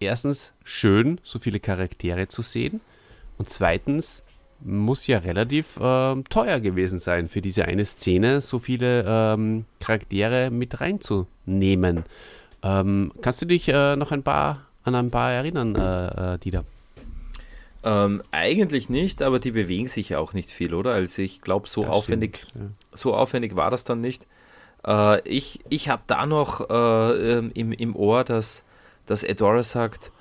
[0.00, 2.80] erstens schön, so viele Charaktere zu sehen.
[3.38, 4.22] Und zweitens
[4.60, 10.50] muss ja relativ äh, teuer gewesen sein, für diese eine Szene so viele ähm, Charaktere
[10.50, 12.04] mit reinzunehmen.
[12.62, 16.64] Ähm, kannst du dich äh, noch ein paar an ein paar erinnern, äh, äh, Dieter?
[17.84, 20.92] Ähm, eigentlich nicht, aber die bewegen sich ja auch nicht viel, oder?
[20.92, 22.86] Also ich glaube, so das aufwendig, stimmt, ja.
[22.92, 24.26] so aufwendig war das dann nicht.
[24.86, 28.64] Äh, ich ich habe da noch äh, im, im Ohr, dass,
[29.06, 30.12] dass Edora sagt,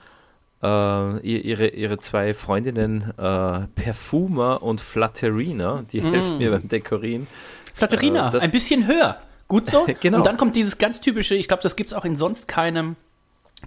[0.63, 6.11] äh, ihre, ihre zwei Freundinnen äh, Perfuma und Flatterina, die mm.
[6.11, 7.27] helfen mir beim Dekorieren.
[7.73, 9.17] Flatterina, äh, ein bisschen höher.
[9.47, 9.87] Gut so.
[10.01, 10.17] genau.
[10.17, 12.95] Und dann kommt dieses ganz typische, ich glaube, das gibt es auch in sonst keinem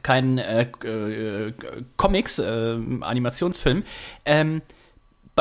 [0.03, 1.53] keinen äh, äh,
[1.97, 3.85] Comics, äh, Animationsfilm,
[4.25, 4.63] ähm,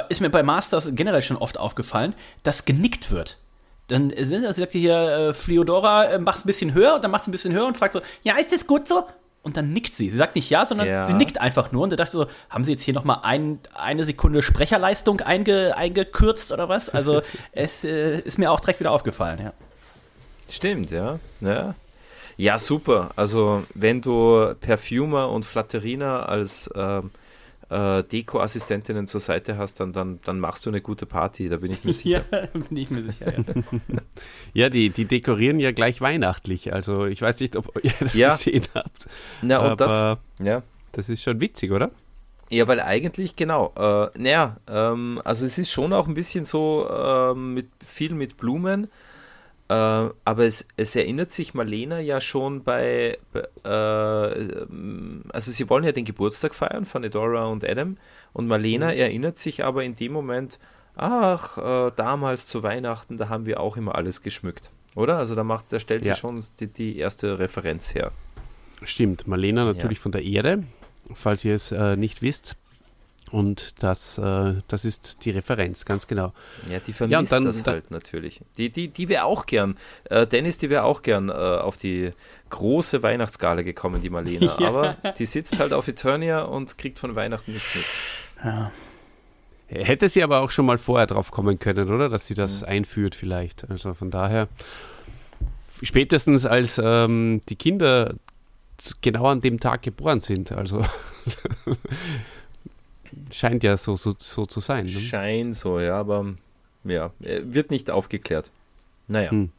[0.09, 3.37] ist mir bei Masters generell schon oft aufgefallen, dass genickt wird.
[3.87, 7.27] Dann sind, also sagt hier, äh, Fliodora, äh, mach's ein bisschen höher und dann macht's
[7.27, 9.05] ein bisschen höher und fragt so, ja, ist das gut so?
[9.43, 10.09] Und dann nickt sie.
[10.09, 11.01] Sie sagt nicht ja, sondern ja.
[11.01, 11.83] sie nickt einfach nur.
[11.83, 15.75] Und da dachte ich so, haben sie jetzt hier nochmal ein, eine Sekunde Sprecherleistung einge,
[15.75, 16.89] eingekürzt oder was?
[16.89, 19.53] Also es äh, ist mir auch direkt wieder aufgefallen, ja.
[20.49, 21.19] Stimmt, ja.
[21.41, 21.75] Ja,
[22.37, 23.11] ja super.
[23.15, 27.11] Also wenn du Perfumer und Flatterina als ähm,
[27.69, 31.71] äh, Deko-Assistentinnen zur Seite hast, dann, dann, dann machst du eine gute Party, da bin
[31.71, 32.25] ich mir sicher.
[32.31, 33.43] ja, bin ich mir sicher, ja.
[34.53, 36.73] ja, die, die dekorieren ja gleich weihnachtlich.
[36.73, 38.35] Also ich weiß nicht, ob ihr das ja.
[38.35, 39.07] gesehen habt.
[39.41, 40.61] Na, und das, ja.
[40.91, 41.91] das ist schon witzig, oder?
[42.49, 46.87] Ja, weil eigentlich, genau, äh, naja, ähm, also es ist schon auch ein bisschen so
[46.87, 48.87] äh, mit viel mit Blumen, äh,
[49.73, 53.17] aber es, es, erinnert sich Marlena ja schon bei,
[53.63, 57.97] äh, also sie wollen ja den Geburtstag feiern von Edora und Adam
[58.33, 58.97] und Marlena mhm.
[58.97, 60.59] erinnert sich aber in dem Moment,
[60.95, 65.17] ach, äh, damals zu Weihnachten, da haben wir auch immer alles geschmückt, oder?
[65.17, 66.13] Also da macht, da stellt ja.
[66.13, 68.11] sie schon die, die, erste Referenz her.
[68.83, 70.03] Stimmt, Marlena natürlich ja.
[70.03, 70.63] von der Erde,
[71.13, 72.57] falls ihr es äh, nicht wisst.
[73.33, 76.33] Und das, äh, das ist die Referenz, ganz genau.
[76.69, 78.41] Ja, die vermisst ja, dann, das halt natürlich.
[78.57, 79.75] Die, die, die wäre auch gern,
[80.11, 82.11] äh, Dennis, die wäre auch gern äh, auf die
[82.51, 84.55] große Weihnachtsgala gekommen, die Marlena.
[84.59, 84.67] ja.
[84.67, 87.85] Aber die sitzt halt auf Eternia und kriegt von Weihnachten nichts mit.
[88.43, 88.71] Ja.
[89.65, 92.09] Hätte sie aber auch schon mal vorher drauf kommen können, oder?
[92.09, 92.67] Dass sie das mhm.
[92.67, 93.67] einführt vielleicht.
[93.67, 94.47] Also von daher,
[95.81, 98.13] spätestens als ähm, die Kinder
[99.01, 100.51] genau an dem Tag geboren sind.
[100.51, 100.85] Also
[103.31, 104.85] Scheint ja so, so, so zu sein.
[104.85, 104.91] Ne?
[104.91, 106.33] Scheint so, ja, aber
[106.83, 108.51] ja, wird nicht aufgeklärt.
[109.07, 109.31] Naja.
[109.31, 109.51] Hm.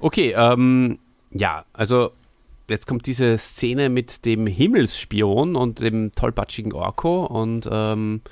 [0.00, 0.98] Okay, ähm,
[1.30, 2.10] ja, also
[2.68, 8.22] jetzt kommt diese Szene mit dem Himmelsspion und dem tollpatschigen Orko und ähm,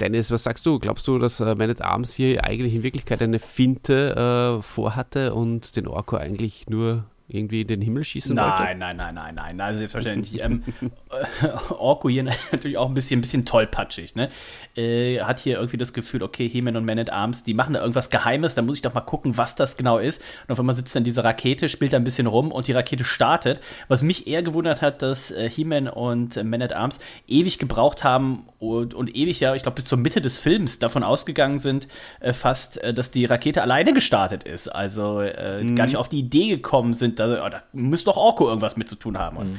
[0.00, 0.78] Dennis, was sagst du?
[0.78, 5.34] Glaubst du, dass äh, Man at Arms hier eigentlich in Wirklichkeit eine Finte äh, vorhatte
[5.34, 8.62] und den Orko eigentlich nur irgendwie in den Himmel schießen nein, wollte?
[8.76, 10.42] Nein, nein, nein, nein, nein, selbstverständlich.
[10.42, 10.64] ähm,
[11.10, 14.28] äh, Orko hier natürlich auch ein bisschen, ein bisschen tollpatschig, ne?
[14.76, 17.80] Äh, hat hier irgendwie das Gefühl, okay, He-Man und Man at Arms, die machen da
[17.80, 20.22] irgendwas Geheimes, da muss ich doch mal gucken, was das genau ist.
[20.46, 23.04] Und auf einmal sitzt dann diese Rakete, spielt da ein bisschen rum und die Rakete
[23.04, 23.60] startet.
[23.86, 28.02] Was mich eher gewundert hat, dass äh, He-Man und äh, Man at Arms ewig gebraucht
[28.02, 31.86] haben und, und ewig, ja, ich glaube, bis zur Mitte des Films davon ausgegangen sind,
[32.18, 34.68] äh, fast, äh, dass die Rakete alleine gestartet ist.
[34.68, 35.76] Also mhm.
[35.76, 38.88] gar nicht auf die Idee gekommen sind, da, oh, da müsste doch Orko irgendwas mit
[38.88, 39.52] zu tun haben.
[39.52, 39.58] Mhm.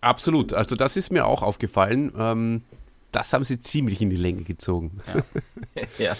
[0.00, 0.52] Absolut.
[0.52, 2.12] Also das ist mir auch aufgefallen.
[2.18, 2.62] Ähm,
[3.12, 5.00] das haben sie ziemlich in die Länge gezogen.
[5.14, 5.84] Ja.
[5.98, 6.16] ja.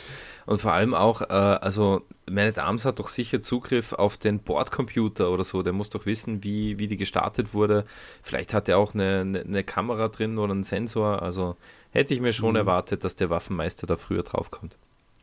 [0.46, 4.40] Und vor allem auch, äh, also Man at Arms hat doch sicher Zugriff auf den
[4.40, 5.62] Bordcomputer oder so.
[5.62, 7.85] Der muss doch wissen, wie, wie die gestartet wurde.
[8.22, 11.22] Vielleicht hat er auch eine, eine, eine Kamera drin oder einen Sensor.
[11.22, 11.57] Also
[11.90, 12.57] hätte ich mir schon mhm.
[12.57, 14.76] erwartet, dass der Waffenmeister da früher draufkommt.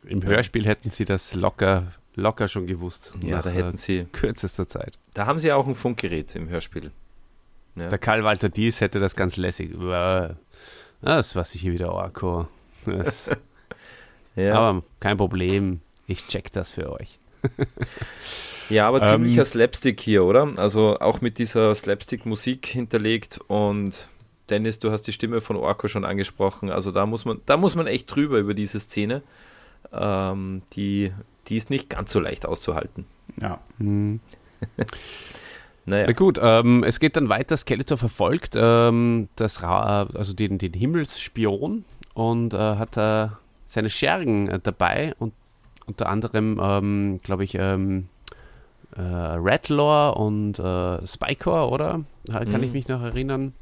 [0.04, 3.12] Im Hörspiel hätten sie das locker locker schon gewusst.
[3.22, 4.98] Ja, da hätten sie kürzester Zeit.
[5.14, 6.90] Da haben sie auch ein Funkgerät im Hörspiel.
[7.76, 7.88] Ja.
[7.88, 9.70] Der Karl Walter Dies hätte das ganz lässig.
[11.00, 12.48] Das war sicher wieder Orko.
[14.36, 14.54] ja.
[14.54, 15.80] Aber kein Problem.
[16.06, 17.18] Ich check das für euch.
[18.68, 20.52] ja, aber ziemlicher ähm, Slapstick hier, oder?
[20.56, 24.08] Also auch mit dieser Slapstick-Musik hinterlegt und
[24.50, 26.70] Dennis, du hast die Stimme von Orko schon angesprochen.
[26.70, 29.22] Also da muss man, da muss man echt drüber über diese Szene.
[29.92, 31.12] Ähm, die
[31.50, 33.04] die ist nicht ganz so leicht auszuhalten.
[33.40, 33.58] Ja.
[33.78, 34.20] Hm.
[35.84, 36.04] naja.
[36.06, 37.56] Na gut, ähm, es geht dann weiter.
[37.56, 41.84] Skeletor verfolgt ähm, das Ra also den, den Himmelsspion
[42.14, 43.28] und äh, hat äh,
[43.66, 45.34] seine Schergen äh, dabei und
[45.86, 48.08] unter anderem, ähm, glaube ich, ähm,
[48.96, 52.02] äh, Redlore und äh, Spikor, oder?
[52.30, 52.62] Kann mhm.
[52.62, 53.54] ich mich noch erinnern?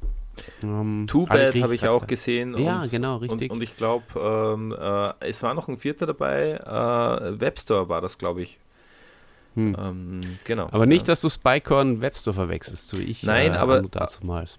[0.62, 2.56] Ähm, Too Bad habe ich auch gesehen.
[2.58, 3.50] Ja, und, genau, richtig.
[3.50, 6.52] Und, und ich glaube, ähm, äh, es war noch ein Vierter dabei.
[6.52, 8.58] Äh, Webstore war das, glaube ich.
[9.54, 9.76] Hm.
[9.78, 10.68] Ähm, genau.
[10.70, 11.12] Aber nicht, ja.
[11.12, 13.22] dass du Spycore und Webstore verwechselst, so ich.
[13.22, 14.58] Nein, äh, aber dazumals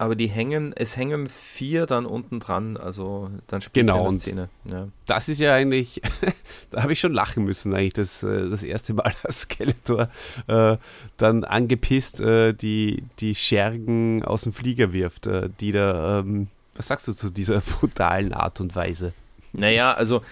[0.00, 4.48] aber die hängen, es hängen vier dann unten dran, also dann spielt genau, eine Szene.
[4.64, 4.88] Ja.
[5.04, 6.00] Das ist ja eigentlich,
[6.70, 10.08] da habe ich schon lachen müssen, eigentlich das, äh, das erste Mal, als Skeletor
[10.46, 10.78] äh,
[11.18, 16.88] dann angepisst äh, die, die Schergen aus dem Flieger wirft, äh, die da, ähm, was
[16.88, 19.12] sagst du zu dieser brutalen Art und Weise?
[19.52, 20.22] Naja, also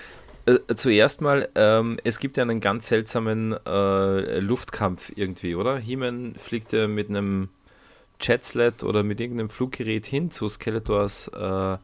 [0.46, 5.76] äh, zuerst mal, ähm, es gibt ja einen ganz seltsamen äh, Luftkampf irgendwie, oder?
[5.76, 7.50] He-Man fliegt ja mit einem
[8.20, 11.76] Jetsled oder mit irgendeinem Fluggerät hin zu Skeletors äh,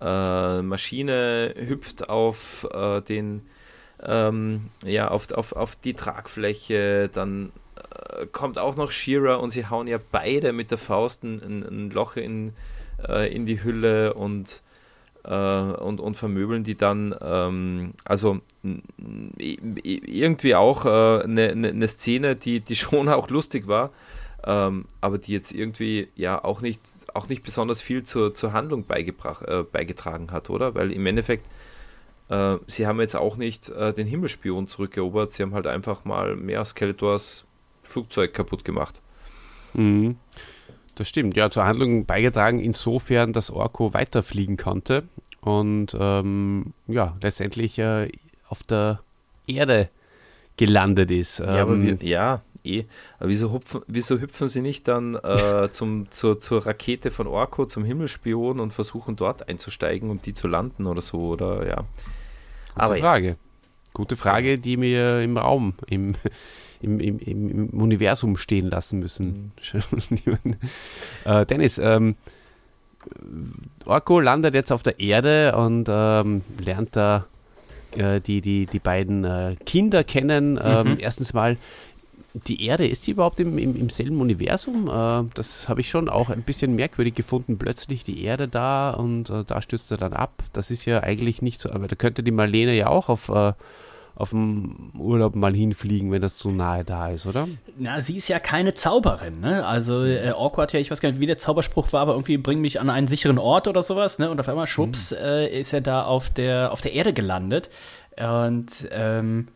[0.00, 3.42] äh, Maschine, hüpft auf äh, den
[4.02, 9.66] ähm, ja, auf, auf, auf die Tragfläche, dann äh, kommt auch noch Shira und sie
[9.66, 12.52] hauen ja beide mit der Faust ein, ein Loch in,
[13.06, 14.62] äh, in die Hülle und,
[15.24, 17.14] äh, und, und vermöbeln die dann.
[17.20, 18.40] Ähm, also
[19.36, 23.90] irgendwie auch eine, eine, eine Szene, die, die schon auch lustig war.
[24.44, 26.80] Ähm, aber die jetzt irgendwie ja auch nicht,
[27.14, 30.74] auch nicht besonders viel zur, zur Handlung äh, beigetragen hat, oder?
[30.74, 31.44] Weil im Endeffekt
[32.28, 36.36] äh, sie haben jetzt auch nicht äh, den Himmelspion zurückerobert, sie haben halt einfach mal
[36.36, 37.46] mehr Skeletors
[37.82, 39.00] Flugzeug kaputt gemacht.
[39.74, 40.16] Mhm.
[40.94, 45.04] Das stimmt, ja, zur Handlung beigetragen, insofern, dass Orko weiterfliegen konnte
[45.40, 48.10] und ähm, ja, letztendlich äh,
[48.48, 49.00] auf der
[49.46, 49.90] Erde
[50.56, 51.38] gelandet ist.
[51.38, 52.84] Ja, aber wir, ähm, ja, eh.
[53.18, 57.66] Aber wieso hüpfen, wieso hüpfen sie nicht dann äh, zum, zur, zur Rakete von Orko,
[57.66, 61.76] zum Himmelspion und versuchen dort einzusteigen und die zu landen oder so, oder ja.
[61.76, 61.86] Gute
[62.76, 63.36] Aber Frage.
[63.94, 66.14] Gute Frage, die wir im Raum, im,
[66.80, 69.52] im, im, im Universum stehen lassen müssen.
[69.74, 70.56] Mhm.
[71.24, 72.16] äh, Dennis, ähm,
[73.84, 77.26] Orko landet jetzt auf der Erde und ähm, lernt da
[77.96, 80.60] äh, die, die, die beiden äh, Kinder kennen.
[80.62, 80.96] Ähm, mhm.
[80.98, 81.56] Erstens mal,
[82.46, 84.88] die Erde, ist die überhaupt im, im, im selben Universum?
[84.88, 87.58] Äh, das habe ich schon auch ein bisschen merkwürdig gefunden.
[87.58, 90.42] Plötzlich die Erde da und äh, da stürzt er dann ab.
[90.52, 93.52] Das ist ja eigentlich nicht so, aber da könnte die Marlene ja auch auf, äh,
[94.14, 97.48] auf dem Urlaub mal hinfliegen, wenn das zu nahe da ist, oder?
[97.78, 99.66] Na, sie ist ja keine Zauberin, ne?
[99.66, 102.36] Also äh, Orko hat ja, ich weiß gar nicht, wie der Zauberspruch war, aber irgendwie
[102.36, 104.30] bring mich an einen sicheren Ort oder sowas, ne?
[104.30, 105.18] Und auf einmal, schwupps, mhm.
[105.18, 107.70] äh, ist er da auf der, auf der Erde gelandet.
[108.16, 109.48] Und ähm,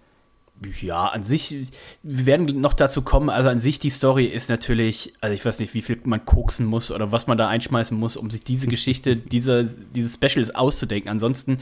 [0.80, 1.70] ja, an sich,
[2.02, 5.58] wir werden noch dazu kommen, also an sich die Story ist natürlich, also ich weiß
[5.58, 8.66] nicht, wie viel man koksen muss oder was man da einschmeißen muss, um sich diese
[8.66, 11.10] Geschichte, diese, dieses Specials auszudenken.
[11.10, 11.58] Ansonsten,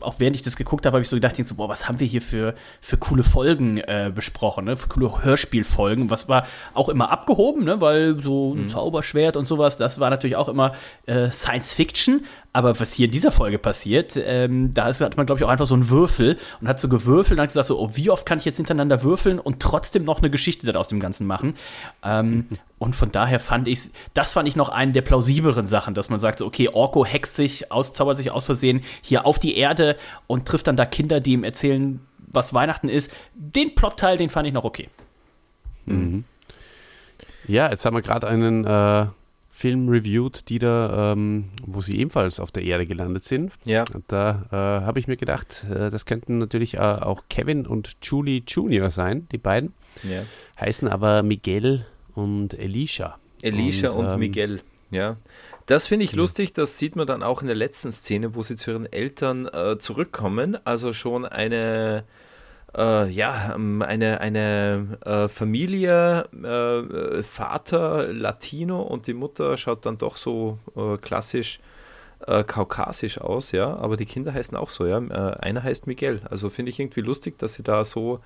[0.00, 2.06] auch während ich das geguckt habe, habe ich so gedacht, so, boah, was haben wir
[2.06, 4.76] hier für, für coole Folgen äh, besprochen, ne?
[4.76, 6.10] für coole Hörspielfolgen.
[6.10, 7.80] Was war auch immer abgehoben, ne?
[7.80, 8.68] weil so ein mhm.
[8.68, 10.74] Zauberschwert und sowas, das war natürlich auch immer
[11.06, 15.26] äh, Science Fiction, aber was hier in dieser Folge passiert, ähm, da ist, hat man,
[15.26, 17.80] glaube ich, auch einfach so einen Würfel und hat so gewürfelt und hat gesagt, so,
[17.80, 21.00] oh, wie oft kann ich jetzt hintereinander würfeln und trotzdem noch eine Geschichte aus dem
[21.00, 21.56] Ganzen machen?
[22.04, 22.46] Ähm,
[22.78, 26.20] und von daher fand ich, das fand ich noch einen der plausibleren Sachen, dass man
[26.20, 29.96] sagt, so, okay, Orko hext sich, auszaubert sich aus Versehen hier auf die Erde
[30.28, 33.10] und trifft dann da Kinder, die ihm erzählen, was Weihnachten ist.
[33.34, 34.88] Den Plotteil, den fand ich noch okay.
[35.86, 36.22] Mhm.
[37.48, 39.06] Ja, jetzt haben wir gerade einen äh
[39.56, 43.52] Film reviewed, die da, ähm, wo sie ebenfalls auf der Erde gelandet sind.
[43.64, 43.84] Ja.
[43.94, 47.92] Und da äh, habe ich mir gedacht, äh, das könnten natürlich äh, auch Kevin und
[48.02, 49.72] Julie Junior sein, die beiden.
[50.02, 50.24] Ja.
[50.58, 51.86] Heißen aber Miguel
[52.16, 53.20] und Elisha.
[53.42, 55.18] Elisha und, und ähm, Miguel, ja.
[55.66, 56.16] Das finde ich ja.
[56.16, 59.46] lustig, das sieht man dann auch in der letzten Szene, wo sie zu ihren Eltern
[59.46, 60.58] äh, zurückkommen.
[60.66, 62.02] Also schon eine
[62.76, 69.98] äh, ja, ähm, eine, eine äh, Familie, äh, Vater Latino und die Mutter schaut dann
[69.98, 71.60] doch so äh, klassisch
[72.26, 74.98] äh, kaukasisch aus, ja, aber die Kinder heißen auch so, ja.
[74.98, 76.22] Äh, einer heißt Miguel.
[76.30, 78.20] Also finde ich irgendwie lustig, dass sie da so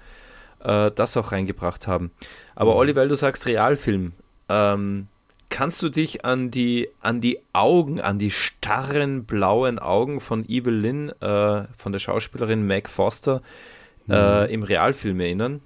[0.60, 2.10] das auch reingebracht haben.
[2.56, 2.78] Aber mhm.
[2.78, 4.10] Olli, weil du sagst Realfilm,
[4.48, 5.06] ähm,
[5.50, 10.74] kannst du dich an die, an die Augen, an die starren blauen Augen von Evil
[10.74, 13.77] Lynn, von der Schauspielerin Meg Foster, äh,
[14.08, 14.50] mhm.
[14.50, 15.60] im Realfilm erinnern.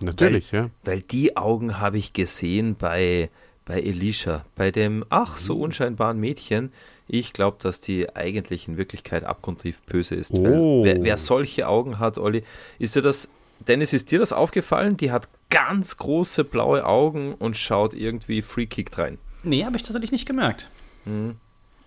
[0.00, 0.70] Natürlich, weil, ja.
[0.84, 3.30] Weil die Augen habe ich gesehen bei,
[3.64, 5.62] bei Elisha, bei dem ach so mhm.
[5.62, 6.72] unscheinbaren Mädchen.
[7.06, 10.32] Ich glaube, dass die eigentlich in Wirklichkeit abgrundtief böse ist.
[10.32, 10.84] Oh.
[10.84, 12.44] Wer, wer, solche Augen hat, Olli,
[12.78, 13.28] ist dir das,
[13.68, 14.96] Dennis, ist dir das aufgefallen?
[14.96, 19.18] Die hat ganz große blaue Augen und schaut irgendwie freakickt rein.
[19.42, 20.68] Nee, habe ich tatsächlich nicht gemerkt.
[21.04, 21.36] Mhm.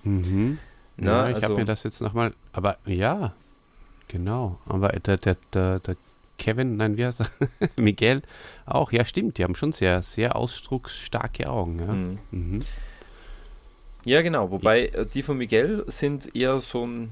[0.03, 0.60] Mhm.
[0.99, 3.34] Ja, ja ich also, habe mir das jetzt nochmal, aber ja,
[4.08, 5.95] Genau, aber der, der, der, der
[6.38, 7.30] Kevin, nein, wie heißt er?
[7.82, 8.22] Miguel
[8.66, 11.80] auch, ja, stimmt, die haben schon sehr, sehr ausdrucksstarke Augen.
[11.80, 12.20] Ja, mhm.
[12.32, 12.66] Mhm.
[14.05, 17.12] ja genau, wobei äh, die von Miguel sind eher so ein,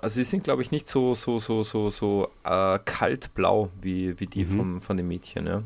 [0.00, 4.26] also sie sind, glaube ich, nicht so, so, so, so, so äh, kaltblau wie, wie
[4.26, 4.56] die mhm.
[4.56, 5.62] vom, von dem Mädchen, ja.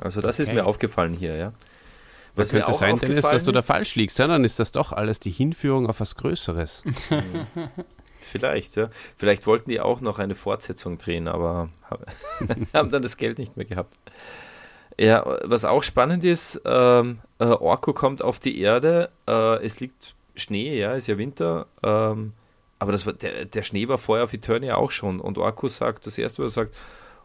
[0.00, 0.50] Also das okay.
[0.50, 1.52] ist mir aufgefallen hier, ja.
[2.34, 4.28] Was könnte sein, Dennis, dass du da falsch liegst, ja?
[4.28, 6.84] dann ist das doch alles die Hinführung auf was Größeres.
[8.28, 8.88] Vielleicht, ja.
[9.16, 11.68] Vielleicht wollten die auch noch eine Fortsetzung drehen, aber
[12.74, 13.94] haben dann das Geld nicht mehr gehabt.
[14.98, 20.14] Ja, was auch spannend ist, ähm, äh, Orko kommt auf die Erde, äh, es liegt
[20.34, 21.66] Schnee, ja, ist ja Winter.
[21.82, 22.32] Ähm,
[22.78, 25.20] aber das war, der, der Schnee war vorher auf Eternia auch schon.
[25.20, 26.76] Und Orko sagt, das erste, was er sagt,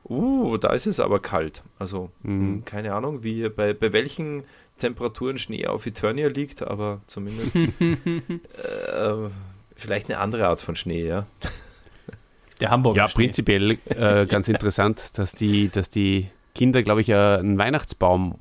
[0.10, 1.64] uh, da ist es aber kalt.
[1.80, 2.48] Also, mhm.
[2.48, 4.44] Hm, keine Ahnung, wie bei, bei welchen
[4.78, 9.30] Temperaturen Schnee auf Eternia liegt, aber zumindest äh,
[9.84, 11.28] vielleicht eine andere Art von Schnee, ja.
[12.60, 12.98] Der Hamburger.
[12.98, 13.26] Ja, Schnee.
[13.26, 18.36] prinzipiell äh, ganz interessant, dass die, dass die Kinder, glaube ich, äh, einen Weihnachtsbaum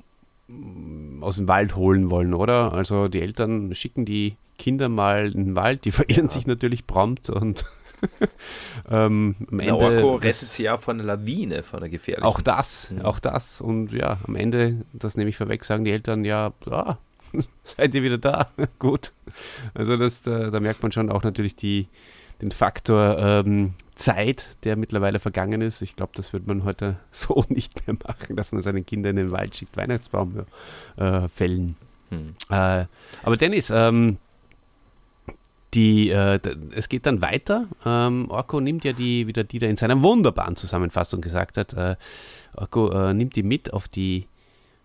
[0.48, 2.72] mm, aus dem Wald holen wollen, oder?
[2.72, 6.30] Also die Eltern schicken die Kinder mal in den Wald, die verirren ja.
[6.30, 7.64] sich natürlich prompt und
[8.90, 9.74] ähm, am Ende.
[9.74, 12.26] Orko rettet sie ja von einer Lawine, von einer gefährlichen.
[12.26, 13.02] Auch das, mhm.
[13.02, 13.60] auch das.
[13.60, 16.96] Und ja, am Ende, das nehme ich vorweg, sagen die Eltern, ja, ah,
[17.64, 18.50] seid ihr wieder da?
[18.78, 19.12] Gut.
[19.74, 21.88] Also das, da, da, merkt man schon auch natürlich die,
[22.40, 25.82] den Faktor ähm, Zeit, der mittlerweile vergangen ist.
[25.82, 29.24] Ich glaube, das wird man heute so nicht mehr machen, dass man seinen Kindern in
[29.24, 30.44] den Wald schickt, Weihnachtsbaum
[30.96, 31.76] äh, fällen.
[32.10, 32.34] Hm.
[32.50, 32.86] Äh,
[33.22, 34.18] aber Dennis, ähm,
[35.74, 36.38] die, äh,
[36.74, 37.66] es geht dann weiter.
[37.86, 41.96] Ähm, Orko nimmt ja die, wie der Dieter in seiner wunderbaren Zusammenfassung gesagt hat, äh,
[42.54, 44.26] Orko äh, nimmt die mit auf die,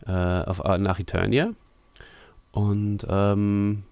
[0.05, 1.51] äh, auf, äh, nach Eternia
[2.57, 3.83] und ähm,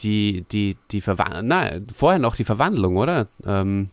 [0.00, 3.28] die, die, die Verwandlung, nein, vorher noch die Verwandlung, oder?
[3.46, 3.90] Ähm,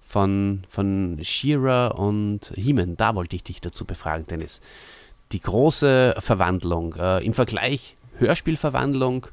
[0.00, 4.60] von, von She-Ra und He-Man, da wollte ich dich dazu befragen, Dennis.
[5.32, 9.26] Die große Verwandlung äh, im Vergleich Hörspielverwandlung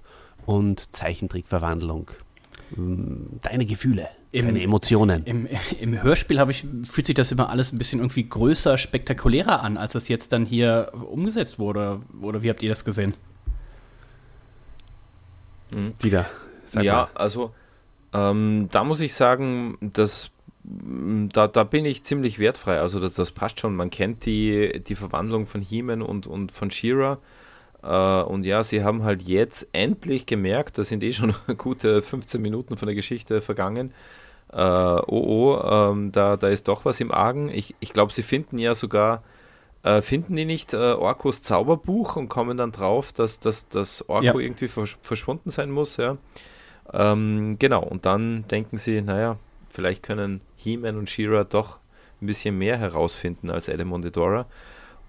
[0.48, 2.10] und Zeichentrickverwandlung.
[2.76, 5.24] Mm, deine Gefühle, Im, deine Emotionen.
[5.26, 5.48] Im,
[5.80, 9.94] im Hörspiel ich, fühlt sich das immer alles ein bisschen irgendwie größer, spektakulärer an, als
[9.94, 12.02] es jetzt dann hier umgesetzt wurde.
[12.20, 13.14] Oder wie habt ihr das gesehen?
[15.76, 15.94] Mhm.
[16.02, 16.30] Wieder.
[16.74, 17.10] ja, mal.
[17.16, 17.54] also
[18.14, 20.30] ähm, da muss ich sagen, dass
[20.64, 22.80] mm, da, da bin ich ziemlich wertfrei.
[22.80, 23.76] Also das, das passt schon.
[23.76, 27.18] Man kennt die, die Verwandlung von He-Man und, und von She-Ra.
[27.84, 32.42] Äh, und ja, sie haben halt jetzt endlich gemerkt, da sind eh schon gute 15
[32.42, 33.94] Minuten von der Geschichte vergangen.
[34.52, 37.50] Äh, oh, oh, ähm, da, da ist doch was im Argen.
[37.50, 39.24] Ich, ich glaube, sie finden ja sogar,
[39.84, 44.24] äh, finden die nicht äh, Orkos Zauberbuch und kommen dann drauf, dass, dass, dass Orko
[44.24, 44.36] ja.
[44.36, 45.98] irgendwie versch verschwunden sein muss.
[45.98, 46.18] Ja.
[46.92, 49.38] Ähm, genau, und dann denken sie, naja,
[49.70, 51.78] vielleicht können He-Man und She-Ra doch
[52.22, 54.46] ein bisschen mehr herausfinden als Adam und Edora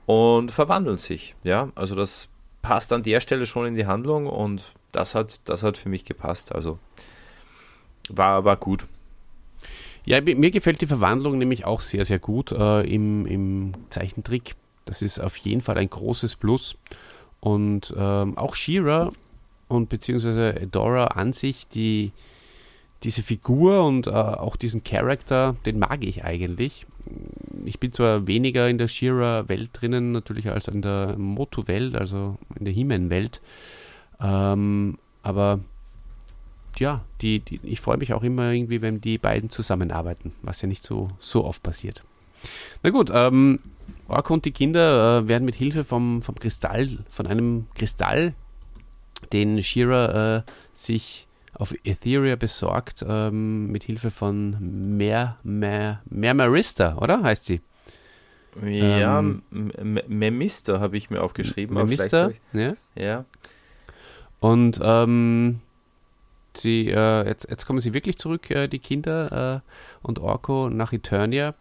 [0.06, 1.34] und verwandeln sich.
[1.44, 2.28] Ja, also das
[2.62, 6.04] passt an der Stelle schon in die Handlung und das hat, das hat für mich
[6.04, 6.54] gepasst.
[6.54, 6.78] Also
[8.08, 8.86] war, war gut.
[10.06, 14.54] Ja, mir gefällt die Verwandlung nämlich auch sehr, sehr gut äh, im, im Zeichentrick.
[14.84, 16.76] Das ist auf jeden Fall ein großes Plus.
[17.40, 19.10] Und ähm, auch Shira
[19.68, 22.12] und beziehungsweise Dora an sich, die,
[23.02, 26.86] diese Figur und äh, auch diesen Charakter, den mag ich eigentlich
[27.64, 32.64] ich bin zwar weniger in der Shira-Welt drinnen, natürlich als in der Moto-Welt, also in
[32.64, 33.40] der He-Man-Welt,
[34.20, 35.60] ähm, aber
[36.78, 40.68] ja, die, die, ich freue mich auch immer irgendwie, wenn die beiden zusammenarbeiten, was ja
[40.68, 42.02] nicht so, so oft passiert.
[42.82, 43.60] Na gut, ähm,
[44.08, 48.34] Orko und die Kinder äh, werden mit Hilfe vom, vom Kristall, von einem Kristall,
[49.32, 54.56] den Shira äh, sich auf Ethereum besorgt, ähm, mit Hilfe von
[54.96, 57.22] Mer, Mer, Mermarista, oder?
[57.22, 57.60] Heißt sie?
[58.62, 61.74] Ja, ähm, Memister habe ich mir aufgeschrieben.
[61.74, 62.74] Memister, ja.
[62.94, 63.24] ja.
[64.38, 65.60] Und ähm,
[66.56, 70.92] sie, äh, jetzt, jetzt kommen sie wirklich zurück, äh, die Kinder äh, und Orko nach
[70.92, 71.54] Eternia.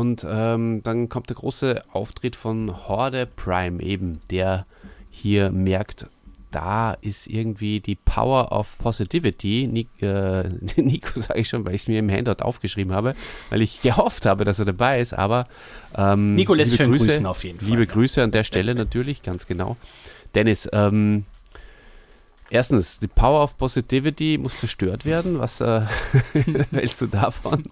[0.00, 4.64] Und ähm, dann kommt der große Auftritt von Horde Prime eben, der
[5.10, 6.06] hier merkt,
[6.50, 9.68] da ist irgendwie die Power of Positivity.
[9.70, 13.14] Nick, äh, Nico sage ich schon, weil ich es mir im Handout aufgeschrieben habe,
[13.50, 15.12] weil ich gehofft habe, dass er dabei ist.
[15.12, 15.46] Aber
[15.94, 17.68] ähm, Nico lässt schön Grüße, grüßen auf jeden Fall.
[17.68, 19.76] Liebe Grüße an der Stelle natürlich, ganz genau.
[20.34, 21.26] Dennis, ähm,
[22.52, 25.38] Erstens, die Power of Positivity muss zerstört werden.
[25.38, 25.82] Was äh,
[26.72, 27.62] hältst du davon?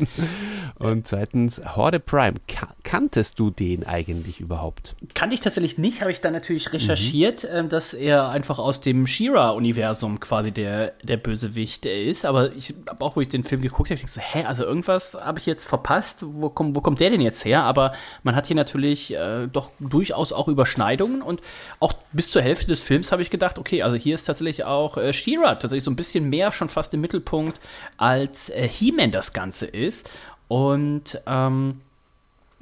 [0.78, 2.36] Und zweitens, Horde Prime.
[2.46, 4.94] Ka kanntest du den eigentlich überhaupt?
[5.14, 7.66] Kannte ich tatsächlich nicht, habe ich dann natürlich recherchiert, mhm.
[7.66, 12.24] äh, dass er einfach aus dem She-Ra-Universum quasi der, der Bösewicht ist.
[12.24, 15.16] Aber ich habe auch, wo ich den Film geguckt habe, ich so, hä, also irgendwas
[15.20, 16.24] habe ich jetzt verpasst.
[16.24, 17.64] Wo, komm, wo kommt der denn jetzt her?
[17.64, 21.40] Aber man hat hier natürlich äh, doch durchaus auch Überschneidungen und
[21.80, 24.96] auch bis zur Hälfte des Films habe ich gedacht, okay, also hier ist tatsächlich auch
[24.96, 27.60] äh, She-Ra tatsächlich so ein bisschen mehr schon fast im Mittelpunkt
[27.96, 30.10] als äh, He-Man das Ganze ist.
[30.48, 31.80] Und ähm,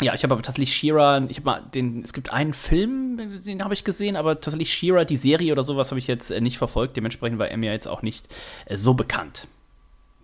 [0.02, 3.64] ja, ich habe aber tatsächlich She-Ra, ich habe mal den, es gibt einen Film, den
[3.64, 6.59] habe ich gesehen, aber tatsächlich She-Ra, die Serie oder sowas habe ich jetzt äh, nicht
[6.59, 6.96] verfolgt.
[6.96, 8.28] Dementsprechend war er mir jetzt auch nicht
[8.66, 9.48] äh, so bekannt.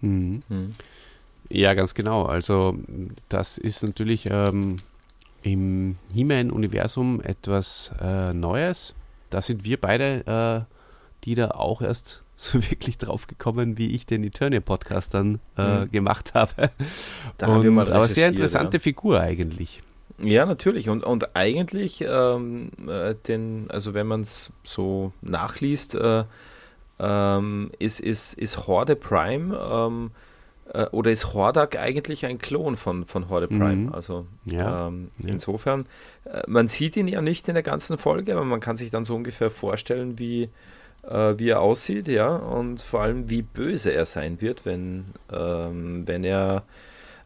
[0.03, 0.41] Mhm.
[0.49, 0.72] Mhm.
[1.49, 2.24] Ja, ganz genau.
[2.24, 2.76] Also
[3.28, 4.76] das ist natürlich ähm,
[5.43, 8.95] im He-Man-Universum etwas äh, Neues.
[9.30, 10.72] Da sind wir beide äh,
[11.25, 15.91] die da auch erst so wirklich drauf gekommen, wie ich den Eternia-Podcast dann äh, mhm.
[15.91, 16.70] gemacht habe.
[17.39, 18.83] Da und, haben wir mal aber sehr interessante ja.
[18.83, 19.83] Figur eigentlich.
[20.18, 20.89] Ja, natürlich.
[20.89, 26.25] Und, und eigentlich, ähm, äh, den, also wenn man es so nachliest, äh,
[26.99, 30.11] ähm, ist, ist, ist Horde Prime ähm,
[30.73, 33.89] äh, oder ist Hordak eigentlich ein Klon von, von Horde Prime?
[33.89, 33.95] Mhm.
[33.95, 34.89] Also ja.
[34.89, 35.31] Ähm, ja.
[35.31, 35.87] insofern,
[36.25, 39.05] äh, man sieht ihn ja nicht in der ganzen Folge, aber man kann sich dann
[39.05, 40.51] so ungefähr vorstellen, wie,
[41.03, 46.07] äh, wie er aussieht, ja, und vor allem, wie böse er sein wird, wenn, ähm,
[46.07, 46.65] wenn er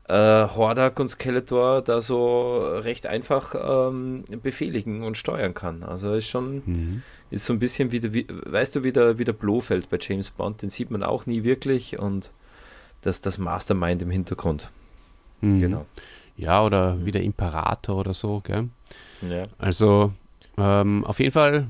[0.09, 3.55] äh, Hordak und Skeletor da so recht einfach
[3.89, 5.83] ähm, befehligen und steuern kann.
[5.83, 7.03] Also ist schon, mhm.
[7.31, 9.99] ist so ein bisschen wie, der, wie weißt du, wie der, wie der Blofeld bei
[10.01, 12.31] James Bond, den sieht man auch nie wirklich und
[13.03, 14.70] das, das Mastermind im Hintergrund.
[15.41, 15.61] Mhm.
[15.61, 15.87] Genau.
[16.37, 17.07] Ja, oder mhm.
[17.07, 18.68] wie der Imperator oder so, gell?
[19.29, 19.47] Ja.
[19.59, 20.12] Also
[20.57, 21.66] ähm, auf jeden Fall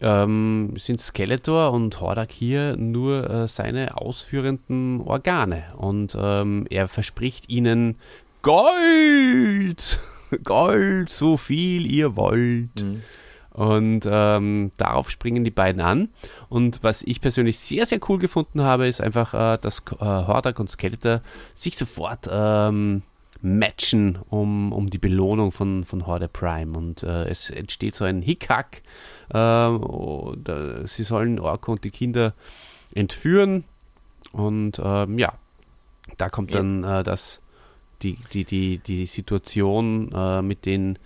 [0.00, 5.64] ähm, sind Skeletor und Hordak hier nur äh, seine ausführenden Organe.
[5.76, 7.96] Und ähm, er verspricht ihnen
[8.42, 10.00] Gold!
[10.44, 12.82] Gold, so viel ihr wollt.
[12.82, 13.02] Mhm.
[13.50, 16.10] Und ähm, darauf springen die beiden an.
[16.48, 20.60] Und was ich persönlich sehr, sehr cool gefunden habe, ist einfach, äh, dass äh, Hordak
[20.60, 21.22] und Skeletor
[21.54, 23.02] sich sofort ähm,
[23.40, 26.76] matchen um, um die Belohnung von, von Horde Prime.
[26.76, 28.82] Und äh, es entsteht so ein Hickhack.
[29.32, 29.78] Äh,
[30.84, 32.34] sie sollen Orko und die Kinder
[32.94, 33.64] entführen.
[34.32, 35.32] Und ähm, ja,
[36.16, 37.40] da kommt dann äh, das,
[38.02, 40.98] die, die, die, die Situation äh, mit den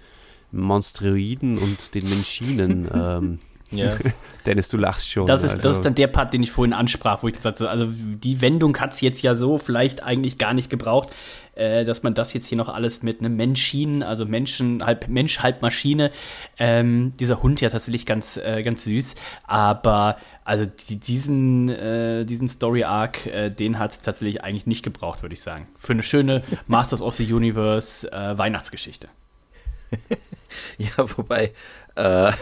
[0.52, 2.88] Monstroiden und den Menschinen.
[2.94, 3.38] ähm,
[3.72, 3.96] ja.
[4.46, 5.26] Dennis, du lachst schon.
[5.26, 5.68] Das ist, also.
[5.68, 8.40] das ist dann der Part, den ich vorhin ansprach, wo ich gesagt habe, also die
[8.40, 11.10] Wendung hat es jetzt ja so vielleicht eigentlich gar nicht gebraucht,
[11.54, 15.40] äh, dass man das jetzt hier noch alles mit einem Menschinen, also Menschen, halb Mensch,
[15.40, 16.10] halb Maschine,
[16.58, 19.14] ähm, dieser Hund ja tatsächlich ganz, äh, ganz süß,
[19.46, 25.22] aber also die, diesen, äh, diesen Story-Arc, äh, den hat es tatsächlich eigentlich nicht gebraucht,
[25.22, 25.68] würde ich sagen.
[25.76, 29.08] Für eine schöne Masters of the Universe äh, Weihnachtsgeschichte.
[30.78, 31.52] ja, wobei,
[31.94, 32.32] äh,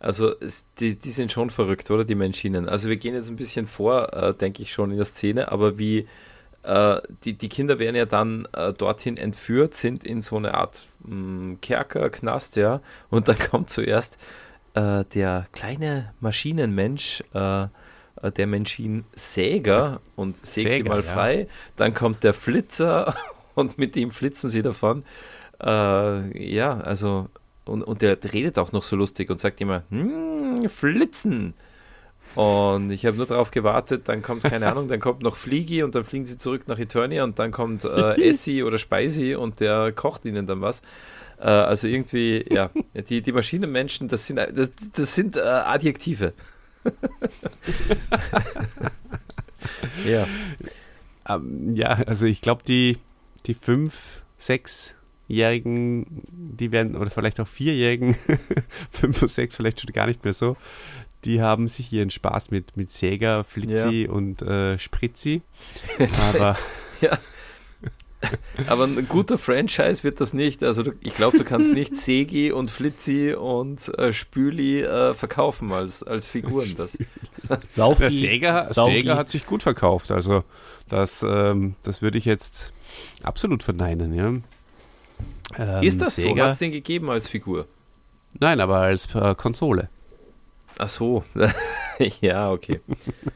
[0.00, 0.34] also
[0.80, 2.68] die, die sind schon verrückt, oder die Menschinen.
[2.68, 5.78] Also wir gehen jetzt ein bisschen vor, äh, denke ich schon in der Szene, aber
[5.78, 6.06] wie
[6.62, 10.82] äh, die, die Kinder werden ja dann äh, dorthin entführt, sind in so eine Art
[11.04, 12.80] mh, hm, Kerker, Knast, ja,
[13.10, 14.18] und dann kommt zuerst
[14.74, 17.66] äh, der kleine Maschinenmensch, äh,
[18.36, 21.40] der Maschinensäger und sägt Säger, die mal frei.
[21.40, 21.46] Ja.
[21.76, 23.14] Dann kommt der Flitzer
[23.54, 25.04] und mit dem flitzen sie davon.
[25.60, 27.28] Ja, also
[27.66, 31.54] und, und der redet auch noch so lustig und sagt immer, hm, flitzen.
[32.34, 35.94] Und ich habe nur darauf gewartet, dann kommt, keine Ahnung, dann kommt noch Fliegi und
[35.94, 39.92] dann fliegen sie zurück nach Eternia und dann kommt äh, Essi oder Speisi und der
[39.92, 40.82] kocht ihnen dann was.
[41.38, 42.70] Äh, also irgendwie, ja,
[43.08, 46.34] die, die Maschinenmenschen, das sind, das, das sind äh, Adjektive.
[50.06, 50.28] ja.
[51.28, 52.98] Ähm, ja, also ich glaube, die,
[53.46, 54.95] die fünf, sechs
[55.28, 58.16] Jährigen, die werden, oder vielleicht auch Vierjährigen,
[58.90, 60.56] fünf und sechs vielleicht schon gar nicht mehr so,
[61.24, 64.10] die haben sich ihren Spaß mit, mit Sega, Flitzi ja.
[64.10, 65.42] und äh, Spritzi.
[66.30, 66.56] Aber.
[67.00, 67.18] ja.
[68.66, 70.62] Aber ein guter Franchise wird das nicht.
[70.62, 75.72] Also du, ich glaube, du kannst nicht Segi und Flitzi und äh, Spüli äh, verkaufen
[75.72, 76.74] als, als Figuren.
[76.76, 76.98] Das,
[77.68, 80.10] Saufi, Der Sega, Sega hat sich gut verkauft.
[80.10, 80.44] Also
[80.88, 82.72] das, ähm, das würde ich jetzt
[83.22, 84.14] absolut verneinen.
[84.14, 84.32] Ja.
[85.56, 86.42] Ähm, ist das Sega, so?
[86.44, 87.66] Hat es den gegeben als Figur?
[88.38, 89.88] Nein, aber als äh, Konsole.
[90.78, 91.24] Ach so.
[92.20, 92.80] ja, okay.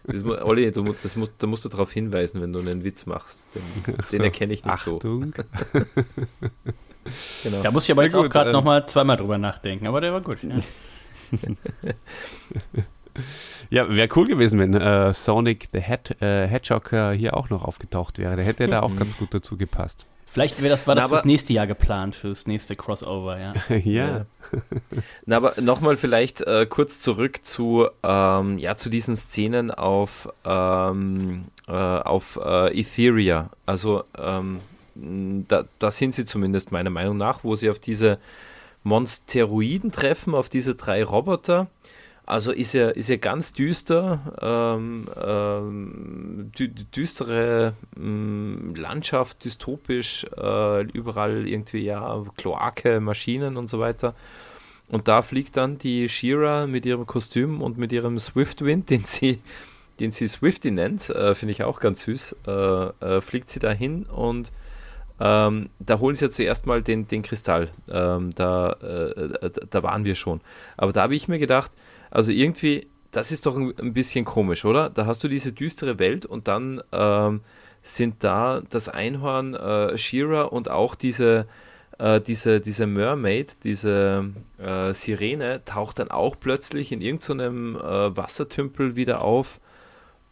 [0.04, 3.46] Das, Olli, du, das musst, da musst du darauf hinweisen, wenn du einen Witz machst.
[3.54, 5.00] Den, so, den erkenne ich nicht Achtung.
[5.00, 5.42] so.
[7.42, 7.62] genau.
[7.62, 10.12] Da muss ich aber jetzt gut, auch gerade ähm, nochmal zweimal drüber nachdenken, aber der
[10.12, 10.42] war gut.
[10.42, 10.60] Ja.
[13.70, 18.18] Ja, wäre cool gewesen, wenn äh, Sonic the äh, Hedgehog äh, hier auch noch aufgetaucht
[18.18, 18.36] wäre.
[18.36, 20.06] Der hätte da auch ganz gut dazu gepasst.
[20.32, 23.52] Vielleicht wäre das, war das Na, fürs nächste Jahr geplant, fürs nächste Crossover, ja.
[23.68, 23.76] ja.
[23.84, 24.26] ja.
[25.26, 31.46] Na, aber nochmal vielleicht äh, kurz zurück zu, ähm, ja, zu diesen Szenen auf, ähm,
[31.66, 33.50] äh, auf äh, Etheria.
[33.66, 34.60] Also, ähm,
[34.94, 38.18] da, da sind sie zumindest meiner Meinung nach, wo sie auf diese
[38.84, 41.66] Monsteroiden treffen, auf diese drei Roboter
[42.30, 50.82] also ist er, ist er ganz düster, ähm, ähm, dü düstere ähm, Landschaft, dystopisch, äh,
[50.92, 54.14] überall irgendwie ja Kloake, Maschinen und so weiter.
[54.88, 59.40] Und da fliegt dann die Shira mit ihrem Kostüm und mit ihrem Swiftwind, den sie,
[59.98, 64.04] den sie Swifty nennt, äh, finde ich auch ganz süß, äh, äh fliegt sie dahin
[64.04, 64.52] und
[65.18, 67.70] ähm, da holen sie ja zuerst mal den, den Kristall.
[67.90, 70.40] Ähm, da, äh, da waren wir schon.
[70.76, 71.72] Aber da habe ich mir gedacht,
[72.10, 74.90] also irgendwie, das ist doch ein, bisschen komisch, oder?
[74.90, 77.40] Da hast du diese düstere Welt und dann ähm,
[77.82, 81.46] sind da das Einhorn, äh, Shira und auch diese,
[81.98, 88.16] äh, diese, diese Mermaid, diese äh, Sirene, taucht dann auch plötzlich in irgendeinem so äh,
[88.16, 89.60] Wassertümpel wieder auf.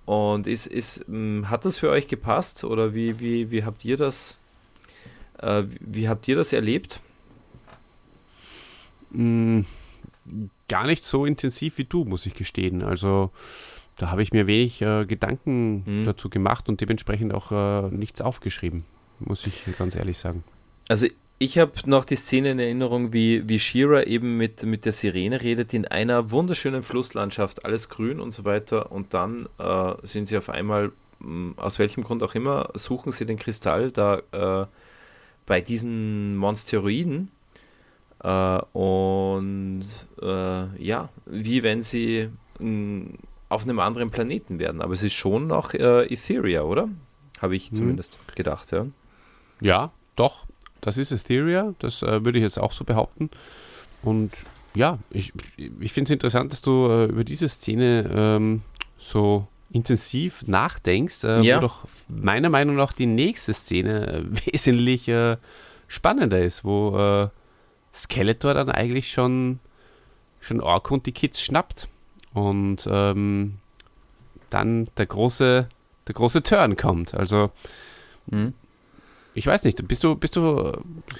[0.05, 3.99] Und ist, ist, hm, hat das für euch gepasst oder wie, wie, wie habt ihr
[3.99, 4.39] das,
[5.39, 7.01] äh, wie habt ihr das erlebt?
[10.69, 12.83] Mm, gar nicht so intensiv wie du, muss ich gestehen.
[12.83, 13.31] Also
[13.97, 16.05] da habe ich mir wenig äh, Gedanken hm.
[16.05, 18.85] dazu gemacht und dementsprechend auch äh, nichts aufgeschrieben,
[19.19, 20.45] muss ich ganz ehrlich sagen.
[20.89, 21.07] Also
[21.41, 25.41] ich habe noch die Szene in Erinnerung, wie, wie Shira eben mit, mit der Sirene
[25.41, 28.91] redet, in einer wunderschönen Flusslandschaft, alles grün und so weiter.
[28.91, 30.91] Und dann äh, sind sie auf einmal,
[31.21, 34.67] hm, aus welchem Grund auch immer, suchen sie den Kristall da äh,
[35.47, 37.31] bei diesen Monsteroiden.
[38.23, 39.85] Äh, und
[40.21, 43.15] äh, ja, wie wenn sie mh, hm,
[43.49, 44.83] auf einem anderen Planeten werden.
[44.83, 46.89] Aber es ist schon noch äh, Etheria, oder?
[47.41, 47.75] Habe ich hm.
[47.75, 48.35] zumindest hm.
[48.35, 48.87] gedacht, ja.
[49.61, 50.47] Ja, doch.
[50.81, 51.75] Das ist Etheria.
[51.79, 53.31] Das äh, würde ich jetzt auch so behaupten.
[54.03, 54.33] Und
[54.75, 55.33] ja, ich,
[55.81, 58.63] ich finde es interessant, dass du äh, über diese Szene ähm,
[58.97, 61.57] so intensiv nachdenkst, äh, ja.
[61.57, 65.37] wo doch meiner Meinung nach die nächste Szene äh, wesentlich äh,
[65.89, 67.29] spannender ist, wo äh,
[67.95, 69.59] Skeletor dann eigentlich schon,
[70.41, 71.89] schon Ork und die Kids schnappt.
[72.35, 73.55] Und ähm,
[74.51, 75.69] dann der große,
[76.07, 77.15] der große Turn kommt.
[77.15, 77.51] Also,
[78.27, 78.55] mhm.
[79.35, 80.73] ich weiß nicht, bist du, bist du,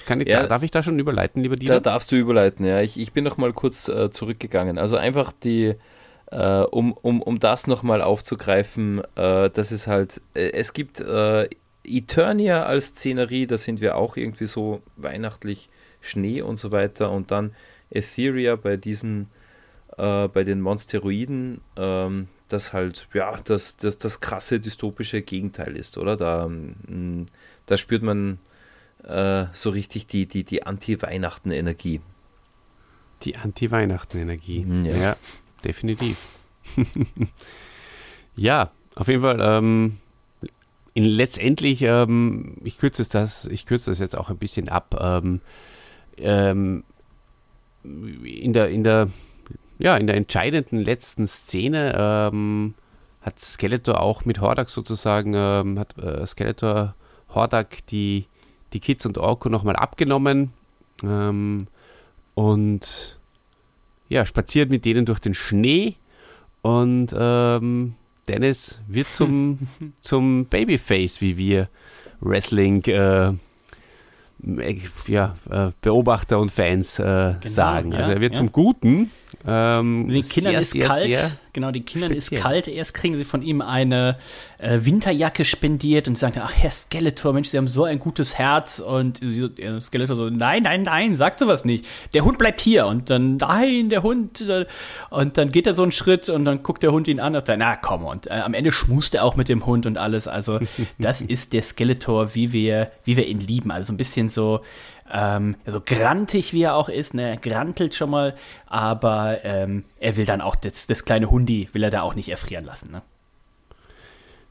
[0.05, 1.75] kann ich, ja, darf ich da schon überleiten, lieber Dieter?
[1.75, 2.81] Da darfst du überleiten, ja.
[2.81, 4.77] Ich, ich bin noch mal kurz äh, zurückgegangen.
[4.77, 5.75] Also einfach die,
[6.31, 11.49] äh, um, um, um das nochmal aufzugreifen, äh, dass es halt, äh, es gibt äh,
[11.83, 15.69] Eternia als Szenerie, da sind wir auch irgendwie so weihnachtlich
[16.01, 17.53] Schnee und so weiter und dann
[17.89, 19.29] Etheria bei diesen
[19.99, 25.97] äh, bei den Monsteroiden, ähm, das halt, ja, das, das, das krasse dystopische Gegenteil ist,
[25.97, 26.15] oder?
[26.15, 27.25] Da, mm,
[27.65, 28.39] da spürt man
[29.03, 32.01] äh, so richtig die, die, die Anti-Weihnachten-Energie.
[33.23, 34.95] Die Anti-Weihnachten-Energie, mhm, ja.
[34.95, 35.15] ja.
[35.63, 36.17] definitiv.
[38.35, 39.97] ja, auf jeden Fall, ähm,
[40.93, 45.41] in, letztendlich, ähm, ich kürze das, ich kürze das jetzt auch ein bisschen ab, ähm,
[46.21, 46.83] ähm,
[47.83, 49.09] in der, in der
[49.79, 52.73] ja, in der entscheidenden letzten Szene ähm,
[53.21, 56.95] hat Skeletor auch mit Hordak sozusagen, ähm, hat äh, Skeletor
[57.33, 58.25] Hordak die,
[58.73, 60.51] die Kids und Orko nochmal abgenommen
[61.01, 61.67] ähm,
[62.35, 63.17] und
[64.09, 65.95] ja, spaziert mit denen durch den Schnee
[66.61, 67.95] und ähm,
[68.27, 69.59] Dennis wird zum,
[70.01, 71.69] zum Babyface, wie wir
[72.19, 73.31] Wrestling äh,
[75.07, 77.93] ja, äh, Beobachter und Fans äh, genau, sagen.
[77.93, 78.37] Also er wird ja.
[78.37, 79.11] zum Guten
[79.47, 81.15] ähm, den Kindern sehr, ist sehr, kalt.
[81.15, 82.39] Sehr genau, den Kindern speziell.
[82.39, 82.67] ist kalt.
[82.67, 84.17] Erst kriegen sie von ihm eine
[84.57, 88.79] äh, Winterjacke spendiert und sagen, ach Herr Skeletor, Mensch, Sie haben so ein gutes Herz.
[88.79, 91.85] Und äh, Skeletor so, nein, nein, nein, sagt sowas nicht.
[92.13, 92.85] Der Hund bleibt hier.
[92.87, 94.41] Und dann, nein, der Hund.
[94.41, 94.65] Äh,
[95.09, 97.45] und dann geht er so einen Schritt und dann guckt der Hund ihn an und
[97.45, 98.05] sagt, na komm.
[98.05, 100.27] Und äh, am Ende schmust er auch mit dem Hund und alles.
[100.27, 100.59] Also
[100.97, 103.71] das ist der Skeletor, wie wir, wie wir ihn lieben.
[103.71, 104.61] Also ein bisschen so
[105.11, 108.35] ähm, so grantig wie er auch ist, ne, er grantelt schon mal,
[108.67, 112.29] aber ähm, er will dann auch das, das, kleine Hundi, will er da auch nicht
[112.29, 112.91] erfrieren lassen.
[112.91, 113.01] Ne?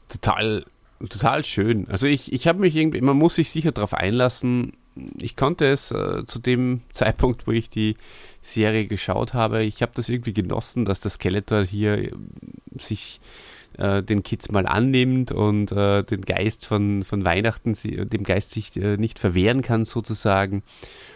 [0.09, 0.65] Total,
[0.99, 1.87] total schön.
[1.89, 4.73] Also ich, ich habe mich irgendwie, man muss sich sicher darauf einlassen.
[5.17, 7.95] Ich konnte es äh, zu dem Zeitpunkt, wo ich die
[8.41, 12.11] Serie geschaut habe, ich habe das irgendwie genossen, dass der Skeletor hier
[12.79, 13.19] sich
[13.79, 18.75] äh, den Kids mal annimmt und äh, den Geist von, von Weihnachten, dem Geist sich
[18.75, 20.63] äh, nicht verwehren kann sozusagen.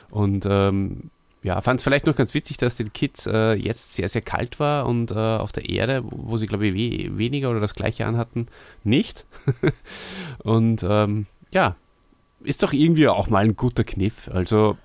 [0.09, 1.09] Und ähm,
[1.43, 4.59] ja, fand es vielleicht noch ganz witzig, dass den Kids äh, jetzt sehr, sehr kalt
[4.59, 8.05] war und äh, auf der Erde, wo sie, glaube ich, we weniger oder das gleiche
[8.05, 8.47] anhatten,
[8.83, 9.25] nicht.
[10.43, 11.75] und ähm, ja,
[12.43, 14.29] ist doch irgendwie auch mal ein guter Kniff.
[14.33, 14.77] Also,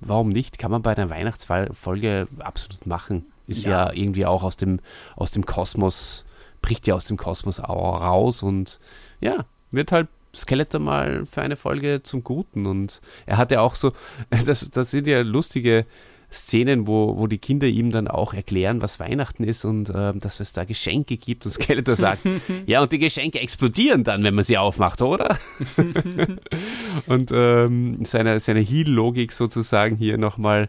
[0.00, 0.58] warum nicht?
[0.58, 3.26] Kann man bei einer Weihnachtsfolge absolut machen.
[3.46, 3.86] Ist ja.
[3.86, 4.80] ja, irgendwie auch aus dem,
[5.14, 6.24] aus dem Kosmos
[6.62, 8.80] bricht ja aus dem Kosmos raus und
[9.20, 12.66] ja, wird halt Skeletor mal für eine Folge zum Guten.
[12.66, 13.92] Und er hat ja auch so,
[14.30, 15.86] das, das sind ja lustige
[16.32, 20.40] Szenen, wo, wo die Kinder ihm dann auch erklären, was Weihnachten ist und äh, dass
[20.40, 21.46] es da Geschenke gibt.
[21.46, 22.22] Und Skeletor sagt,
[22.66, 25.38] ja, und die Geschenke explodieren dann, wenn man sie aufmacht, oder?
[27.06, 30.68] und ähm, seine, seine Heal-Logik sozusagen hier nochmal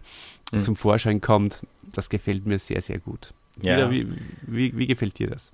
[0.51, 0.61] mhm.
[0.61, 3.33] zum Vorschein kommt, das gefällt mir sehr, sehr gut.
[3.63, 3.89] Ja.
[3.89, 4.07] Wie,
[4.43, 5.51] wie, wie gefällt dir das?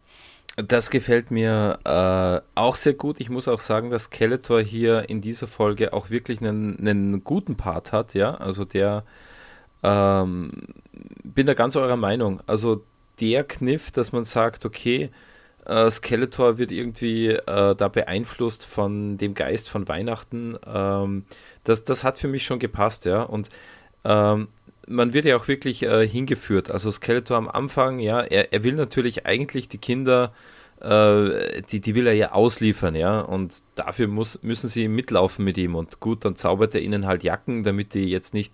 [0.55, 3.19] Das gefällt mir äh, auch sehr gut.
[3.19, 7.57] Ich muss auch sagen, dass Skeletor hier in dieser Folge auch wirklich einen, einen guten
[7.57, 8.35] Part hat, ja.
[8.35, 9.03] Also der
[9.81, 10.49] ähm,
[11.23, 12.39] bin da ganz eurer Meinung.
[12.45, 12.83] Also
[13.19, 15.09] der Kniff, dass man sagt, okay,
[15.65, 20.57] äh, Skeletor wird irgendwie äh, da beeinflusst von dem Geist von Weihnachten.
[20.67, 21.25] Ähm,
[21.63, 23.23] das, das hat für mich schon gepasst, ja.
[23.23, 23.49] Und
[24.03, 24.49] ähm,
[24.87, 26.71] man wird ja auch wirklich äh, hingeführt.
[26.71, 30.33] Also Skeletor am Anfang, ja, er, er will natürlich eigentlich die Kinder,
[30.81, 33.21] äh, die, die will er ja ausliefern, ja.
[33.21, 35.75] Und dafür muss, müssen sie mitlaufen mit ihm.
[35.75, 38.53] Und gut, dann zaubert er ihnen halt Jacken, damit die jetzt nicht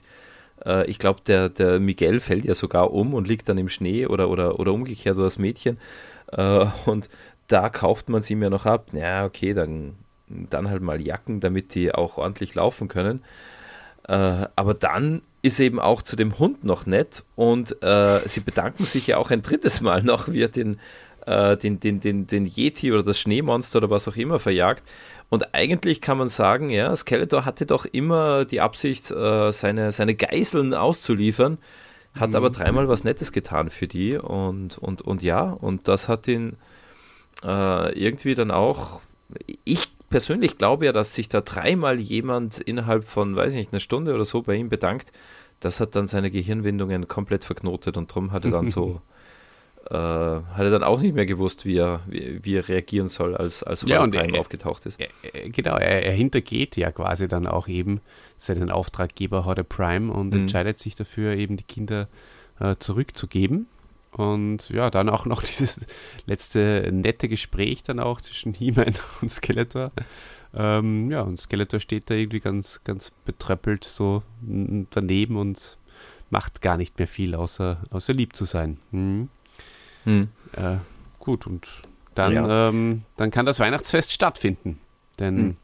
[0.65, 4.05] äh, ich glaube, der, der Miguel fällt ja sogar um und liegt dann im Schnee
[4.05, 5.77] oder, oder, oder umgekehrt oder das Mädchen.
[6.31, 7.09] Äh, und
[7.47, 8.87] da kauft man sie mir noch ab.
[8.93, 9.95] Ja, okay, dann,
[10.27, 13.23] dann halt mal Jacken, damit die auch ordentlich laufen können.
[14.07, 18.85] Äh, aber dann ist eben auch zu dem Hund noch nett und äh, sie bedanken
[18.85, 20.79] sich ja auch ein drittes Mal noch, wie er den,
[21.25, 24.83] äh, den, den, den, den Yeti oder das Schneemonster oder was auch immer verjagt.
[25.29, 30.15] Und eigentlich kann man sagen, ja, Skeletor hatte doch immer die Absicht, äh, seine, seine
[30.15, 31.59] Geiseln auszuliefern,
[32.15, 32.35] hat mhm.
[32.35, 36.57] aber dreimal was Nettes getan für die und, und, und ja, und das hat ihn
[37.43, 39.01] äh, irgendwie dann auch,
[39.63, 43.79] ich persönlich glaube ja, dass sich da dreimal jemand innerhalb von, weiß ich nicht, einer
[43.79, 45.11] Stunde oder so bei ihm bedankt.
[45.59, 49.01] Das hat dann seine Gehirnwindungen komplett verknotet und darum hat er dann so
[49.89, 53.35] äh, hat er dann auch nicht mehr gewusst, wie er, wie, wie er reagieren soll,
[53.35, 54.99] als, als ja, und er, aufgetaucht ist.
[54.99, 58.01] Er, genau, er, er, hintergeht ja quasi dann auch eben
[58.37, 60.41] seinen Auftraggeber Horde Prime und mhm.
[60.41, 62.07] entscheidet sich dafür, eben die Kinder
[62.59, 63.67] äh, zurückzugeben.
[64.11, 65.81] Und ja, dann auch noch dieses
[66.25, 69.91] letzte nette Gespräch dann auch zwischen He-Man und Skeletor.
[70.53, 75.77] Ähm, ja, und Skeletor steht da irgendwie ganz, ganz betröppelt so daneben und
[76.31, 78.79] macht gar nicht mehr viel, außer, außer lieb zu sein.
[78.91, 79.29] Mhm.
[80.05, 80.29] Hm.
[80.53, 80.77] Äh,
[81.19, 81.67] gut, und
[82.15, 82.69] dann, ja.
[82.69, 84.79] ähm, dann kann das Weihnachtsfest stattfinden.
[85.19, 85.57] Denn hm.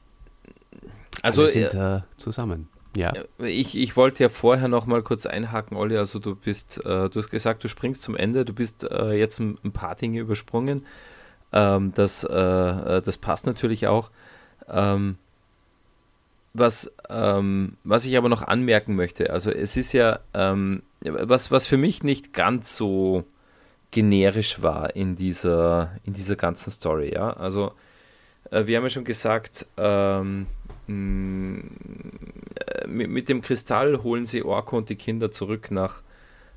[1.22, 2.68] also wir sind äh, zusammen.
[2.96, 3.14] Ja.
[3.40, 5.98] Ich, ich wollte ja vorher noch mal kurz einhaken, Olli.
[5.98, 8.46] Also du bist, äh, du hast gesagt, du springst zum Ende.
[8.46, 10.86] Du bist äh, jetzt ein, ein, paar Dinge übersprungen.
[11.52, 14.12] Ähm, das, äh, äh, das passt natürlich auch.
[14.70, 15.18] Ähm,
[16.54, 21.68] was, ähm, was ich aber noch anmerken möchte, also es ist ja, ähm, was, was
[21.68, 23.26] für mich nicht ganz so
[23.92, 27.14] generisch war in dieser, in dieser ganzen Story.
[27.14, 27.32] Ja?
[27.32, 27.74] Also,
[28.52, 31.70] äh, wir haben ja schon gesagt, ähm, äh, mit,
[33.10, 36.02] mit, dem Kristall holen sie Orko und die Kinder zurück nach,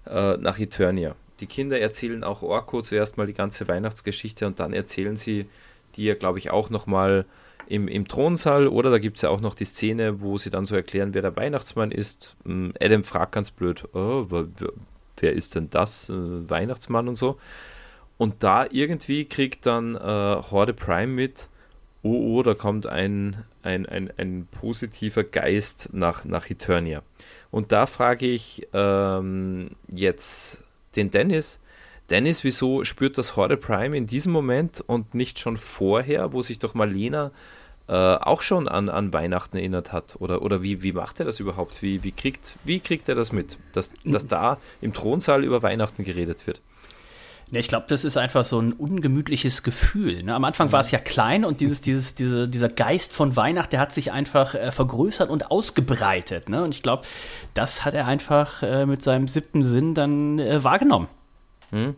[0.06, 1.16] äh, nach Eternia.
[1.40, 5.46] Die Kinder erzählen auch Orko zuerst mal die ganze Weihnachtsgeschichte und dann erzählen sie
[5.96, 7.24] die ja, glaube ich, auch nochmal
[7.66, 10.64] im, im Thronsaal oder da gibt es ja auch noch die Szene, wo sie dann
[10.64, 12.34] so erklären, wer der Weihnachtsmann ist.
[12.80, 14.26] Adam fragt ganz blöd, oh,
[15.18, 16.08] wer ist denn das?
[16.08, 16.14] Äh,
[16.48, 17.38] Weihnachtsmann und so.
[18.16, 21.48] Und da irgendwie kriegt dann äh, Horde Prime mit,
[22.02, 27.02] oh, oh, da kommt ein, ein, ein, ein positiver Geist nach, nach Eternia.
[27.50, 30.64] Und da frage ich ähm, jetzt
[30.96, 31.60] den Dennis,
[32.10, 36.58] Dennis, wieso spürt das Horde Prime in diesem Moment und nicht schon vorher, wo sich
[36.58, 37.30] doch Marlena
[37.86, 40.16] äh, auch schon an, an Weihnachten erinnert hat?
[40.18, 41.82] Oder, oder wie, wie macht er das überhaupt?
[41.82, 46.02] Wie, wie, kriegt, wie kriegt er das mit, dass, dass da im Thronsaal über Weihnachten
[46.02, 46.62] geredet wird?
[47.50, 50.22] Ja, ich glaube, das ist einfach so ein ungemütliches Gefühl.
[50.22, 50.34] Ne?
[50.34, 53.80] Am Anfang war es ja klein und dieses, dieses, diese, dieser Geist von Weihnachten, der
[53.80, 56.50] hat sich einfach äh, vergrößert und ausgebreitet.
[56.50, 56.62] Ne?
[56.62, 57.04] Und ich glaube,
[57.54, 61.08] das hat er einfach äh, mit seinem siebten Sinn dann äh, wahrgenommen.
[61.70, 61.96] Hm.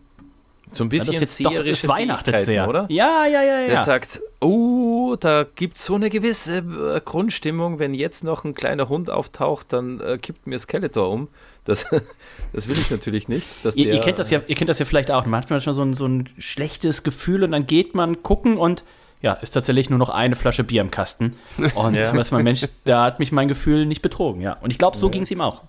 [0.72, 2.86] So ein bisschen ja, das jetzt doch ist Weihnachten sehr, oder?
[2.88, 3.66] Ja, ja, ja, ja.
[3.66, 4.69] Der sagt, oh,
[5.16, 9.72] da gibt es so eine gewisse äh, Grundstimmung, wenn jetzt noch ein kleiner Hund auftaucht,
[9.72, 11.28] dann äh, kippt mir Skeletor um.
[11.64, 11.86] Das,
[12.52, 13.46] das will ich natürlich nicht.
[13.64, 15.26] Ihr, der, ihr, kennt das ja, ihr kennt das ja vielleicht auch.
[15.26, 18.84] Man hat manchmal so ein, so ein schlechtes Gefühl und dann geht man gucken und
[19.22, 21.36] ja, ist tatsächlich nur noch eine Flasche Bier im Kasten.
[21.74, 22.16] Und ja.
[22.16, 24.56] weiß man, Mensch, da hat mich mein Gefühl nicht betrogen, ja.
[24.62, 25.10] Und ich glaube, so ja.
[25.10, 25.60] ging es ihm auch.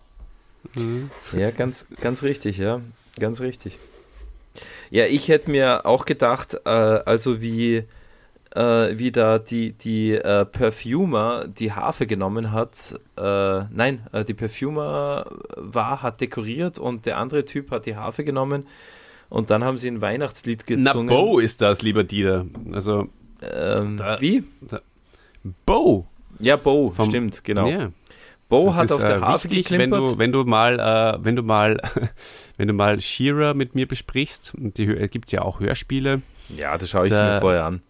[1.38, 2.80] Ja, ganz, ganz richtig, ja.
[3.20, 3.78] Ganz richtig.
[4.90, 7.84] Ja, ich hätte mir auch gedacht, äh, also wie,
[8.56, 13.00] äh, wie da die, die äh, Perfumer die Harfe genommen hat.
[13.18, 15.26] Äh, nein, äh, die Perfumer
[15.56, 18.68] war, hat dekoriert und der andere Typ hat die Harfe genommen.
[19.30, 21.06] Und dann haben sie ein Weihnachtslied gezungen.
[21.06, 22.46] Na, Bo ist das, lieber Dieter.
[22.74, 23.08] Also,
[23.42, 24.44] ähm, da, wie?
[24.60, 24.82] Da,
[25.66, 26.06] Bo.
[26.40, 27.66] Ja, Bo, Vom, stimmt, genau.
[27.66, 27.92] Yeah.
[28.50, 30.02] Bo das hat ist, auf der äh, Harfe wichtig, geklimpert.
[30.02, 31.80] Wenn du, wenn du mal, äh, wenn du mal,
[32.58, 36.22] wenn du mal Shearer mit mir besprichst, und die gibt es ja auch Hörspiele.
[36.50, 37.82] Ja, das schaue ich da, mir vorher an.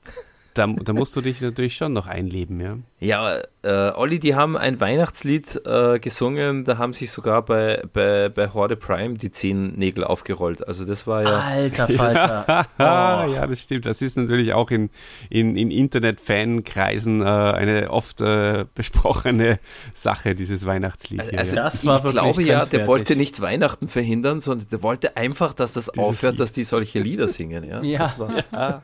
[0.53, 2.77] Da, da, musst du dich natürlich schon noch einleben, ja.
[2.99, 8.29] Ja, äh, Olli, die haben ein Weihnachtslied äh, gesungen, da haben sich sogar bei, bei,
[8.29, 10.67] bei Horde Prime die zehn Nägel aufgerollt.
[10.67, 11.39] Also das war ja.
[11.39, 12.67] Alter Falter.
[12.77, 13.33] oh.
[13.33, 13.85] Ja, das stimmt.
[13.85, 14.89] Das ist natürlich auch in,
[15.29, 19.59] in, in Internet-Fankreisen äh, eine oft äh, besprochene
[19.93, 21.21] Sache, dieses Weihnachtslied.
[21.21, 25.17] Also, also das war ich glaube ja, der wollte nicht Weihnachten verhindern, sondern der wollte
[25.17, 26.39] einfach, dass das dieses aufhört, Lied.
[26.41, 27.63] dass die solche Lieder singen.
[27.63, 27.99] Ja, ja.
[27.99, 28.81] Das war, ja.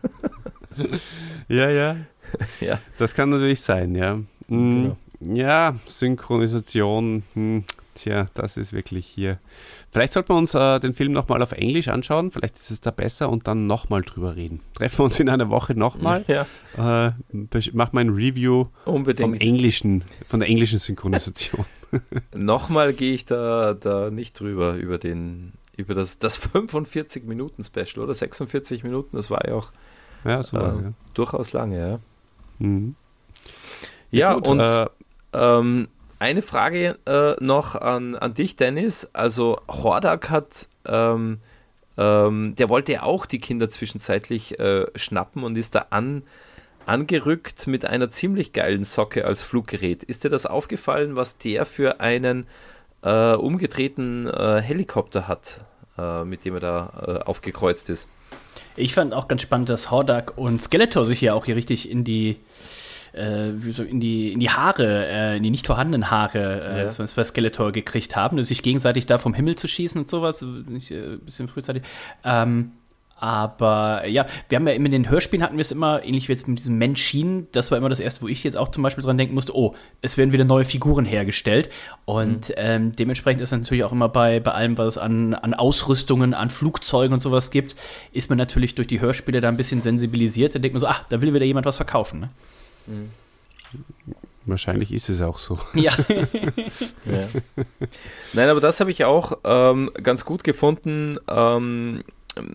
[1.48, 1.98] ja, ja.
[2.62, 2.80] ja.
[2.98, 4.16] Das kann natürlich sein, ja.
[4.48, 4.84] Mhm.
[4.84, 4.98] Genau.
[5.20, 7.64] Ja, Synchronisation, hm,
[7.96, 9.40] tja, das ist wirklich hier.
[9.92, 12.92] Vielleicht sollten wir uns äh, den Film nochmal auf Englisch anschauen, vielleicht ist es da
[12.92, 14.62] besser und dann nochmal drüber reden.
[14.76, 16.24] Treffen wir uns in einer Woche nochmal.
[16.28, 16.46] Ja.
[17.08, 17.14] Äh,
[17.74, 19.22] mach mal ein Review Unbedingt.
[19.22, 21.66] vom englischen, von der englischen Synchronisation.
[22.36, 28.04] nochmal gehe ich da, da nicht drüber, über den, über das, das 45 Minuten Special
[28.04, 29.72] oder 46 Minuten, das war ja auch
[30.28, 30.94] ja, so äh, ja.
[31.14, 32.00] durchaus lange, ja.
[32.60, 32.96] Mhm.
[34.12, 34.88] Ja, Gut, und äh,
[35.34, 35.88] ähm,
[36.20, 39.10] eine Frage äh, noch an, an dich, Dennis.
[39.14, 41.40] Also Hordak hat, ähm,
[41.98, 46.24] ähm, der wollte ja auch die Kinder zwischenzeitlich äh, schnappen und ist da an,
[46.86, 50.04] angerückt mit einer ziemlich geilen Socke als Fluggerät.
[50.04, 52.48] Ist dir das aufgefallen, was der für einen
[53.04, 55.62] äh, umgedrehten äh, Helikopter hat,
[55.98, 58.10] äh, mit dem er da aufgekreuzt ist?
[58.76, 62.04] Ich fand auch ganz spannend, dass Hordak und Skeletor sich ja auch hier richtig in
[62.04, 62.38] die
[63.14, 67.06] äh, so in die in die Haare, äh, in die nicht vorhandenen Haare, äh, ja.
[67.16, 71.14] bei Skeletor gekriegt haben, sich gegenseitig da vom Himmel zu schießen und sowas, nicht, äh,
[71.14, 71.84] ein bisschen frühzeitig.
[72.24, 72.74] Ähm,
[73.20, 76.34] aber ja, wir haben ja immer in den Hörspielen hatten wir es immer, ähnlich wie
[76.34, 79.04] jetzt mit diesem Menschin, das war immer das erste, wo ich jetzt auch zum Beispiel
[79.04, 81.70] dran denken musste, oh, es werden wieder neue Figuren hergestellt.
[82.06, 82.56] Und mhm.
[82.58, 86.50] ähm, dementsprechend ist natürlich auch immer bei, bei allem, was es an, an Ausrüstungen, an
[86.50, 87.76] Flugzeugen und sowas gibt,
[88.12, 90.54] ist man natürlich durch die Hörspiele da ein bisschen sensibilisiert.
[90.54, 92.20] Da denkt man so, ach, da will wieder jemand was verkaufen.
[92.20, 92.30] Ne?
[92.86, 93.10] Mhm.
[94.46, 95.60] Wahrscheinlich ist es auch so.
[95.74, 95.92] Ja.
[97.06, 97.28] ja.
[98.34, 101.18] Nein, aber das habe ich auch ähm, ganz gut gefunden.
[101.28, 102.04] Ähm,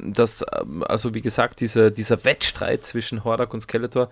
[0.05, 4.11] dass, ähm, also wie gesagt, diese, dieser Wettstreit zwischen Hordak und Skeletor,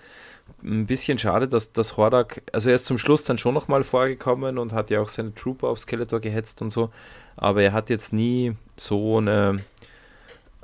[0.62, 4.58] ein bisschen schade, dass, dass Hordak, also er ist zum Schluss dann schon nochmal vorgekommen
[4.58, 6.90] und hat ja auch seine Trooper auf Skeletor gehetzt und so,
[7.36, 9.58] aber er hat jetzt nie so eine,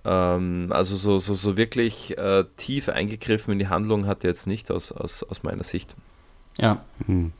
[0.05, 4.47] ähm, also so, so, so wirklich äh, tief eingegriffen in die Handlung hat er jetzt
[4.47, 5.95] nicht aus, aus, aus meiner Sicht.
[6.59, 6.85] Ja.
[7.07, 7.33] Hm.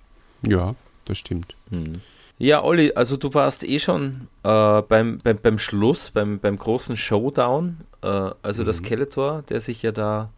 [0.43, 1.55] Ja, das stimmt.
[1.71, 2.01] Hm.
[2.39, 6.97] Ja, Olli, also du warst eh schon äh, beim, beim, beim Schluss, beim, beim großen
[6.97, 7.79] Showdown.
[8.03, 8.67] Äh, also mhm.
[8.67, 10.31] das Skeletor, der sich ja da,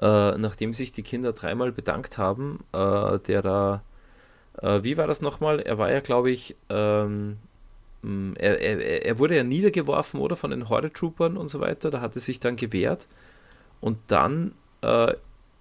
[0.00, 3.82] äh, nachdem sich die Kinder dreimal bedankt haben, äh, der da,
[4.62, 5.58] äh, wie war das nochmal?
[5.58, 7.38] Er war ja, glaube ich, ähm,
[8.36, 10.36] er, er, er wurde ja niedergeworfen, oder?
[10.36, 11.90] Von den Horde-Troopern und so weiter.
[11.90, 13.08] Da hat er sich dann gewehrt.
[13.80, 15.14] Und dann äh,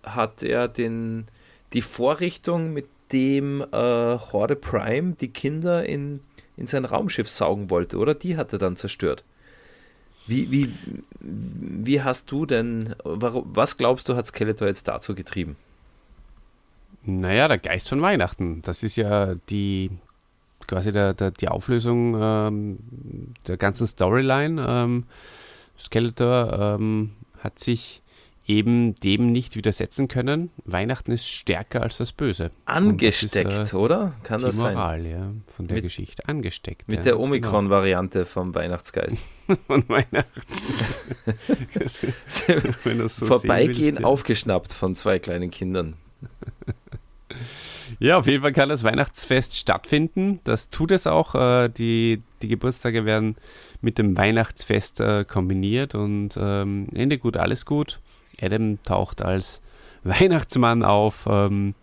[0.03, 1.27] hat er den,
[1.71, 6.21] die Vorrichtung, mit dem äh, Horde Prime die Kinder in,
[6.57, 8.13] in sein Raumschiff saugen wollte, oder?
[8.13, 9.23] Die hat er dann zerstört.
[10.25, 10.73] Wie, wie,
[11.19, 15.57] wie hast du denn, was glaubst du, hat Skeletor jetzt dazu getrieben?
[17.03, 18.61] Naja, der Geist von Weihnachten.
[18.61, 19.91] Das ist ja die
[20.67, 22.79] quasi der, der die Auflösung ähm,
[23.47, 24.65] der ganzen Storyline.
[24.65, 25.03] Ähm,
[25.77, 28.01] Skeletor ähm, hat sich
[28.45, 30.51] eben dem nicht widersetzen können.
[30.65, 32.51] Weihnachten ist stärker als das Böse.
[32.65, 34.13] Angesteckt, das ist, äh, oder?
[34.23, 35.11] Kann das Moral, sein?
[35.11, 36.27] ja, von der mit, Geschichte.
[36.27, 36.87] Angesteckt.
[36.87, 37.25] Mit ja, der genau.
[37.25, 39.17] Omikron-Variante vom Weihnachtsgeist.
[39.67, 40.41] von Weihnachten.
[43.07, 44.05] so Vorbeigehen willst, ja.
[44.05, 45.95] aufgeschnappt von zwei kleinen Kindern.
[47.99, 50.39] Ja, auf jeden Fall kann das Weihnachtsfest stattfinden.
[50.43, 51.35] Das tut es auch.
[51.35, 53.35] Äh, die, die Geburtstage werden
[53.81, 57.99] mit dem Weihnachtsfest äh, kombiniert und ähm, Ende gut, alles gut.
[58.41, 59.61] Adam taucht als
[60.03, 61.75] Weihnachtsmann auf ähm,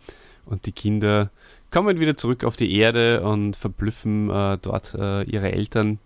[0.46, 1.30] und die Kinder
[1.70, 5.98] kommen wieder zurück auf die Erde und verblüffen äh, dort äh, ihre Eltern,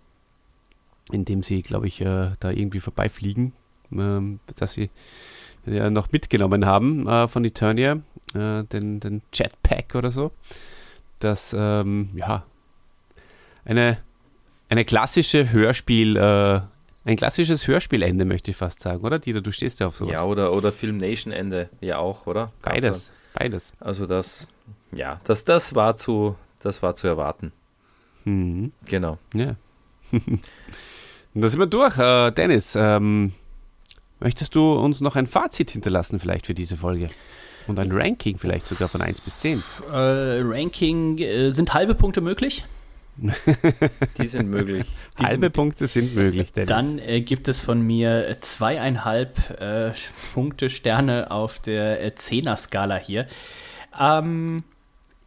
[1.11, 3.53] indem sie, glaube ich, äh, da irgendwie vorbeifliegen,
[3.91, 4.89] ähm, dass sie
[5.65, 7.93] noch mitgenommen haben äh, von Eternia,
[8.35, 10.31] äh, den, den Jetpack oder so.
[11.17, 12.45] Das, ähm, ja,
[13.65, 13.97] eine,
[14.69, 16.61] eine klassische Hörspiel- äh,
[17.05, 19.19] ein klassisches Hörspielende, möchte ich fast sagen, oder?
[19.19, 20.13] Dieter, du stehst ja auf sowas.
[20.13, 22.51] Ja, oder, oder Film Nation Ende, ja auch, oder?
[22.61, 23.73] Beides, beides.
[23.79, 24.47] Also das,
[24.91, 27.51] ja, das, das war zu, das war zu erwarten.
[28.25, 28.71] Mhm.
[28.85, 29.19] Genau.
[29.33, 29.55] Ja.
[31.37, 31.97] Da sind wir durch.
[31.99, 33.33] Äh, Dennis, ähm,
[34.21, 37.09] möchtest du uns noch ein Fazit hinterlassen vielleicht für diese Folge?
[37.67, 39.61] Und ein Ranking vielleicht sogar von 1 bis 10?
[39.91, 42.63] Äh, Ranking, äh, sind halbe Punkte möglich?
[44.17, 44.85] Die sind möglich.
[45.19, 46.51] Die Halbe sind Punkte sind möglich.
[46.51, 46.69] Dennis.
[46.69, 49.91] Dann äh, gibt es von mir zweieinhalb äh,
[50.33, 53.27] Punkte Sterne auf der äh, Zehner-Skala hier.
[53.99, 54.63] Ähm,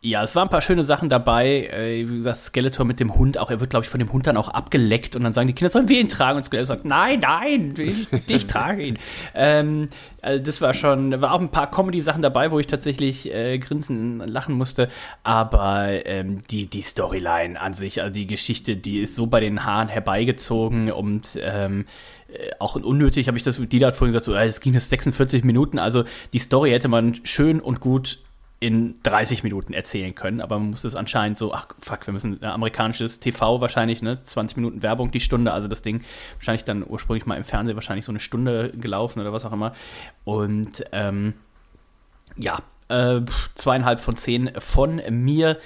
[0.00, 1.66] ja, es waren ein paar schöne Sachen dabei.
[1.66, 4.28] Äh, wie gesagt, Skeletor mit dem Hund, auch er wird, glaube ich, von dem Hund
[4.28, 6.36] dann auch abgeleckt und dann sagen die Kinder, sollen wir ihn tragen?
[6.36, 8.98] Und Skeletor sagt, nein, nein, ich, ich trage ihn.
[9.34, 9.88] Ähm,
[10.20, 13.58] also das war schon, da war auch ein paar Comedy-Sachen dabei, wo ich tatsächlich äh,
[13.58, 14.88] grinsen, lachen musste.
[15.22, 19.64] Aber ähm, die, die Storyline an sich, also die Geschichte, die ist so bei den
[19.64, 21.86] Haaren herbeigezogen und ähm,
[22.28, 25.44] äh, auch unnötig, habe ich das, die hat vorhin gesagt, so, es ging jetzt 46
[25.44, 28.18] Minuten, also die Story hätte man schön und gut
[28.60, 32.42] in 30 Minuten erzählen können, aber man muss es anscheinend so, ach fuck, wir müssen
[32.42, 36.02] amerikanisches TV wahrscheinlich, ne, 20 Minuten Werbung die Stunde, also das Ding
[36.38, 39.74] wahrscheinlich dann ursprünglich mal im Fernsehen wahrscheinlich so eine Stunde gelaufen oder was auch immer.
[40.24, 41.34] Und ähm,
[42.36, 43.20] ja, äh,
[43.54, 45.58] zweieinhalb von zehn von mir.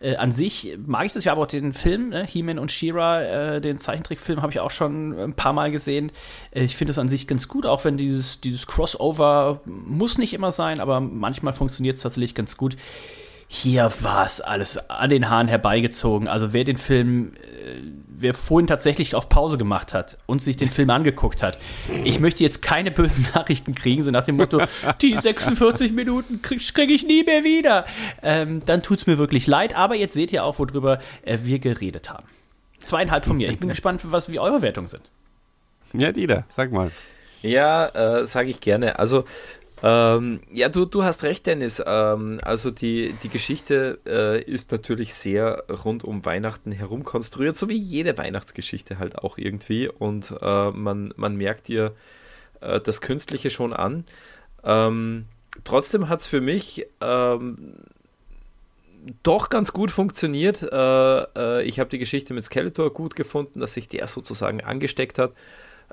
[0.00, 2.26] Äh, an sich mag ich das ja, aber auch den Film, ne?
[2.26, 6.10] He-Man und She-Ra, äh, den Zeichentrickfilm, habe ich auch schon ein paar Mal gesehen.
[6.50, 10.34] Äh, ich finde es an sich ganz gut, auch wenn dieses, dieses Crossover muss nicht
[10.34, 12.76] immer sein, aber manchmal funktioniert es tatsächlich ganz gut.
[13.46, 16.26] Hier war es alles an den Haaren herbeigezogen.
[16.26, 17.82] Also wer den Film, äh,
[18.22, 21.58] wer vorhin tatsächlich auf Pause gemacht hat und sich den Film angeguckt hat,
[22.04, 24.62] ich möchte jetzt keine bösen Nachrichten kriegen, so nach dem Motto,
[25.00, 27.84] die 46 Minuten kriege krieg ich nie mehr wieder.
[28.22, 31.58] Ähm, dann tut es mir wirklich leid, aber jetzt seht ihr auch, worüber äh, wir
[31.58, 32.24] geredet haben.
[32.84, 33.50] Zweieinhalb von mir.
[33.50, 35.02] Ich bin gespannt, was, wie eure Wertungen sind.
[35.92, 36.90] Ja, Dieter, sag mal.
[37.42, 38.98] Ja, äh, sage ich gerne.
[38.98, 39.24] Also
[39.82, 41.82] ähm, ja, du, du hast recht, Dennis.
[41.84, 47.68] Ähm, also die, die Geschichte äh, ist natürlich sehr rund um Weihnachten herum konstruiert, so
[47.68, 49.88] wie jede Weihnachtsgeschichte halt auch irgendwie.
[49.88, 51.94] Und äh, man, man merkt ihr
[52.60, 54.04] äh, das Künstliche schon an.
[54.62, 55.26] Ähm,
[55.64, 57.74] trotzdem hat es für mich ähm,
[59.22, 60.62] doch ganz gut funktioniert.
[60.62, 65.18] Äh, äh, ich habe die Geschichte mit Skeletor gut gefunden, dass sich der sozusagen angesteckt
[65.18, 65.32] hat.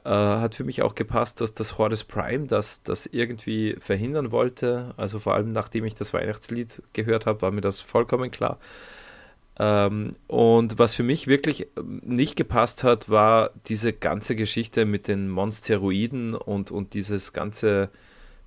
[0.06, 4.93] Äh, hat für mich auch gepasst, dass das Hordes Prime das, das irgendwie verhindern wollte.
[4.97, 8.60] Also vor allem nachdem ich das Weihnachtslied gehört habe, war mir das vollkommen klar.
[9.60, 15.10] Ähm, und was für mich wirklich ähm, nicht gepasst hat, war diese ganze Geschichte mit
[15.10, 17.89] den Monsteroiden und, und dieses ganze,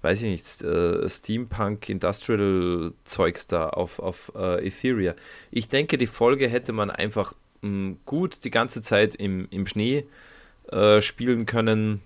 [0.00, 5.14] weiß ich nicht, äh, Steampunk, Industrial Zeugs da auf, auf äh, Etheria.
[5.50, 9.66] Ich denke, die Folge hätte man einfach mh, mm, gut die ganze Zeit im, im
[9.66, 10.06] Schnee äh,
[11.00, 12.00] spielen können,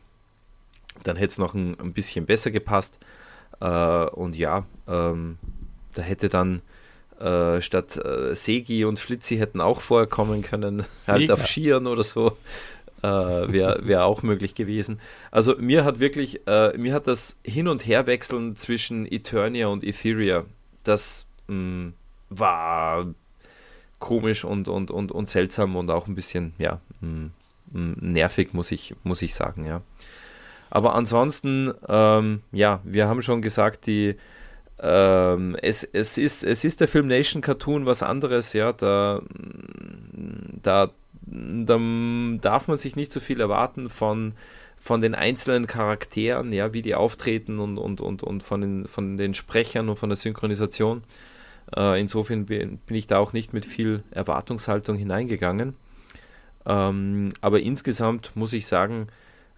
[1.05, 2.99] dann hätte es noch ein, ein, bisschen besser gepasst.
[3.61, 5.39] Äh, und ja, ähm,
[5.95, 6.63] da hätte dann
[7.21, 12.03] äh, statt äh, Segi und Flitzi hätten auch vorher kommen können, halt auf Skiern oder
[12.03, 12.37] so.
[13.03, 15.01] Äh, Wäre wär auch möglich gewesen.
[15.31, 20.45] Also mir hat wirklich, äh, mir hat das Hin- und Herwechseln zwischen Eternia und Etheria,
[20.83, 21.95] das mh, mm,
[22.31, 23.07] war
[23.99, 27.31] komisch und, und, und, und seltsam und auch ein bisschen, ja, mh, mm,
[27.73, 29.83] nervig, muss ich, muss ich sagen, ja.
[30.71, 34.17] Aber ansonsten, ähm, ja, wir haben schon gesagt, die,
[34.81, 39.23] ähm, es, es, ist, es ist der Film Nation Cartoon was anderes, ja, da,
[40.63, 40.91] da,
[41.23, 41.81] da
[42.41, 44.35] darf man sich nicht so viel erwarten von,
[44.77, 49.17] von den einzelnen Charakteren, ja, wie die auftreten und, und, und, und von, den, von
[49.17, 51.05] den Sprechern und von der Synchronisation.
[51.75, 55.75] Äh, insofern bin, bin ich da auch nicht mit viel Erwartungshaltung hineingegangen.
[56.67, 59.07] Ähm, aber insgesamt muss ich sagen,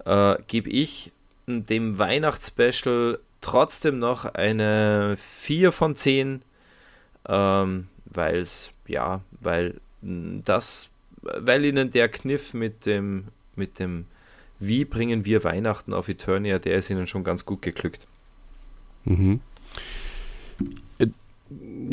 [0.05, 1.11] äh, gebe ich
[1.47, 6.43] dem Weihnachtsspecial trotzdem noch eine 4 von 10,
[7.27, 10.91] ähm, weil es, ja, weil das,
[11.23, 13.25] weil ihnen der Kniff mit dem,
[13.57, 14.07] mit dem,
[14.59, 18.07] wie bringen wir Weihnachten auf Eternia, der ist ihnen schon ganz gut geglückt.
[19.05, 19.41] Mhm.
[20.99, 21.07] Äh,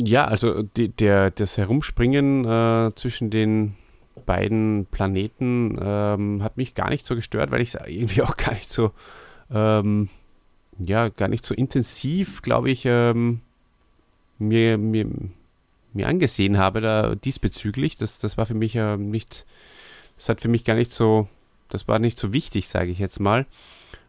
[0.04, 3.74] ja, also die, der, das Herumspringen äh, zwischen den
[4.26, 8.52] beiden Planeten ähm, hat mich gar nicht so gestört, weil ich es irgendwie auch gar
[8.52, 8.92] nicht so,
[9.50, 10.08] ähm,
[10.78, 13.40] ja, gar nicht so intensiv, glaube ich, ähm,
[14.38, 15.06] mir, mir,
[15.94, 17.96] mir angesehen habe da diesbezüglich.
[17.96, 19.46] Das, das war für mich äh, nicht,
[20.16, 21.28] das hat für mich gar nicht so,
[21.68, 23.46] das war nicht so wichtig, sage ich jetzt mal.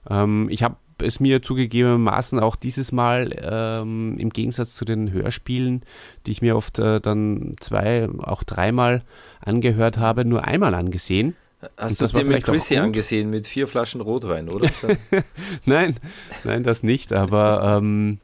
[0.09, 5.83] Ähm, ich habe es mir zugegebenermaßen auch dieses Mal ähm, im Gegensatz zu den Hörspielen,
[6.25, 9.03] die ich mir oft äh, dann zwei, auch dreimal
[9.41, 11.35] angehört habe, nur einmal angesehen.
[11.75, 14.69] Hast du das dir mit Chrissy angesehen mit vier Flaschen Rotwein, oder?
[15.65, 15.95] nein,
[16.43, 17.13] nein, das nicht.
[17.13, 18.19] Aber ähm,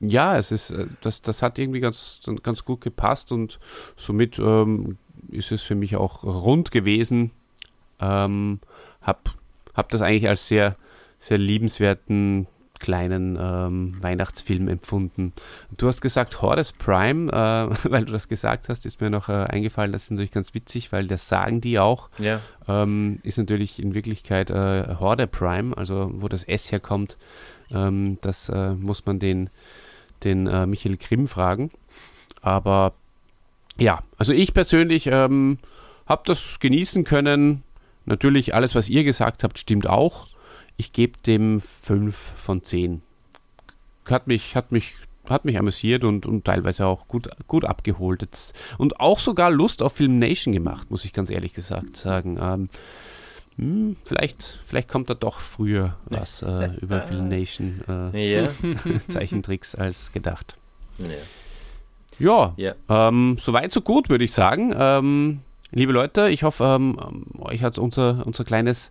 [0.00, 3.58] ja, es ist, äh, das, das hat irgendwie ganz, ganz gut gepasst und
[3.96, 4.96] somit ähm,
[5.30, 7.32] ist es für mich auch rund gewesen.
[8.00, 8.60] Ähm,
[9.02, 9.34] hab,
[9.74, 10.76] hab das eigentlich als sehr
[11.18, 12.46] sehr liebenswerten
[12.78, 15.32] kleinen ähm, Weihnachtsfilm empfunden.
[15.76, 19.32] Du hast gesagt Hordes Prime, äh, weil du das gesagt hast, ist mir noch äh,
[19.32, 22.08] eingefallen, das ist natürlich ganz witzig, weil das sagen die auch.
[22.18, 22.40] Ja.
[22.66, 27.18] Ähm, ist natürlich in Wirklichkeit äh, Horde Prime, also wo das S herkommt,
[27.72, 29.50] ähm, das äh, muss man den,
[30.24, 31.70] den äh, Michael Grimm fragen.
[32.40, 32.94] Aber
[33.78, 35.58] ja, also ich persönlich ähm,
[36.06, 37.62] habe das genießen können.
[38.06, 40.28] Natürlich, alles, was ihr gesagt habt, stimmt auch.
[40.78, 43.02] Ich gebe dem 5 von 10.
[44.08, 44.94] Hat mich, hat mich,
[45.28, 48.22] hat mich amüsiert und, und teilweise auch gut, gut abgeholt.
[48.22, 52.38] Jetzt, und auch sogar Lust auf Film Nation gemacht, muss ich ganz ehrlich gesagt sagen.
[52.40, 52.68] Ähm,
[53.56, 57.82] hm, vielleicht, vielleicht kommt da doch früher was äh, über Film Nation
[58.14, 58.48] äh,
[59.08, 60.56] Zeichentricks als gedacht.
[60.98, 61.08] Ja.
[62.20, 62.74] Ja, yeah.
[62.88, 64.74] ähm, soweit so gut, würde ich sagen.
[64.76, 68.90] Ähm, liebe Leute, ich hoffe, ähm, euch hat unser, unser kleines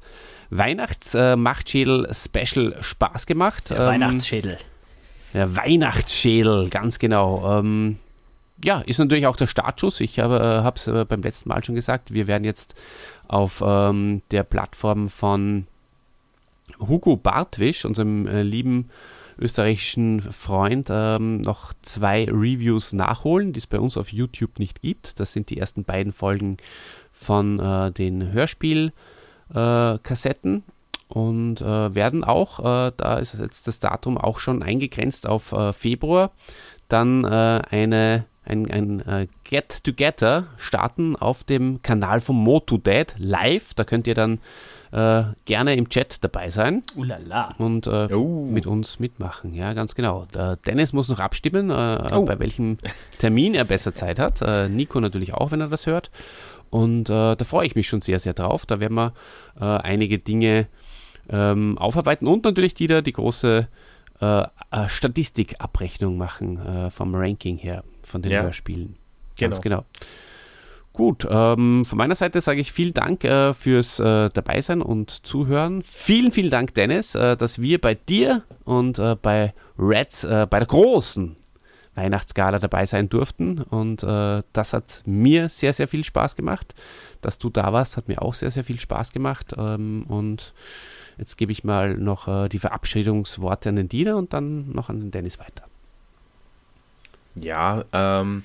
[0.50, 3.70] Weihnachts-Machtschädel-Special äh, Spaß gemacht.
[3.70, 4.58] Der Weihnachtsschädel.
[5.34, 7.60] Der Weihnachtsschädel, ganz genau.
[7.60, 7.98] Ähm,
[8.64, 10.00] ja, ist natürlich auch der Startschuss.
[10.00, 12.14] Ich habe es äh, beim letzten Mal schon gesagt.
[12.14, 12.76] Wir werden jetzt
[13.28, 15.68] auf ähm, der Plattform von
[16.80, 18.90] Hugo Bartwisch, unserem äh, lieben
[19.40, 25.20] österreichischen Freund ähm, noch zwei Reviews nachholen, die es bei uns auf YouTube nicht gibt.
[25.20, 26.58] Das sind die ersten beiden Folgen
[27.12, 29.17] von äh, den Hörspielkassetten.
[29.54, 29.98] Äh,
[31.10, 35.72] und äh, werden auch, äh, da ist jetzt das Datum auch schon eingegrenzt auf äh,
[35.72, 36.32] Februar,
[36.90, 42.80] dann äh, eine, ein, ein Get Together starten auf dem Kanal von Moto
[43.18, 43.74] live.
[43.74, 44.40] Da könnt ihr dann
[44.92, 46.84] äh, gerne im Chat dabei sein.
[46.96, 47.50] Ulala.
[47.58, 48.46] Und äh, oh.
[48.46, 49.54] mit uns mitmachen.
[49.54, 50.26] Ja, ganz genau.
[50.34, 52.26] Der Dennis muss noch abstimmen, äh, oh.
[52.26, 52.78] bei welchem
[53.20, 54.42] Termin er besser Zeit hat.
[54.42, 56.10] Äh, Nico natürlich auch, wenn er das hört.
[56.70, 58.66] Und äh, da freue ich mich schon sehr, sehr drauf.
[58.66, 59.14] Da werden wir
[59.60, 60.68] äh, einige Dinge
[61.30, 63.68] ähm, aufarbeiten und natürlich die da die große
[64.88, 68.42] Statistikabrechnung machen vom Ranking her von den ja.
[68.42, 68.96] Hörspielen.
[69.38, 69.78] Ganz genau.
[69.78, 69.86] genau.
[70.98, 75.84] Gut, ähm, von meiner Seite sage ich vielen Dank äh, fürs äh, Dabeisein und Zuhören.
[75.84, 80.58] Vielen, vielen Dank, Dennis, äh, dass wir bei dir und äh, bei Reds, äh, bei
[80.58, 81.36] der großen
[81.98, 83.62] Weihnachtsgala dabei sein durften.
[83.62, 86.74] Und äh, das hat mir sehr, sehr viel Spaß gemacht.
[87.22, 89.54] Dass du da warst, hat mir auch sehr, sehr viel Spaß gemacht.
[89.58, 90.54] Ähm, und
[91.18, 95.12] jetzt gebe ich mal noch die Verabschiedungsworte an den Diener und dann noch an den
[95.12, 95.64] Dennis weiter.
[97.36, 98.44] Ja, ähm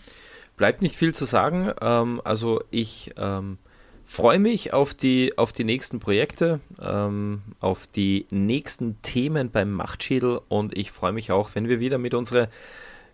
[0.62, 1.72] bleibt nicht viel zu sagen.
[1.80, 3.59] Ähm, also ich ähm,
[4.05, 10.40] freue mich auf die, auf die nächsten Projekte, ähm, auf die nächsten Themen beim Machtschädel
[10.48, 12.46] und ich freue mich auch, wenn wir wieder mit unseren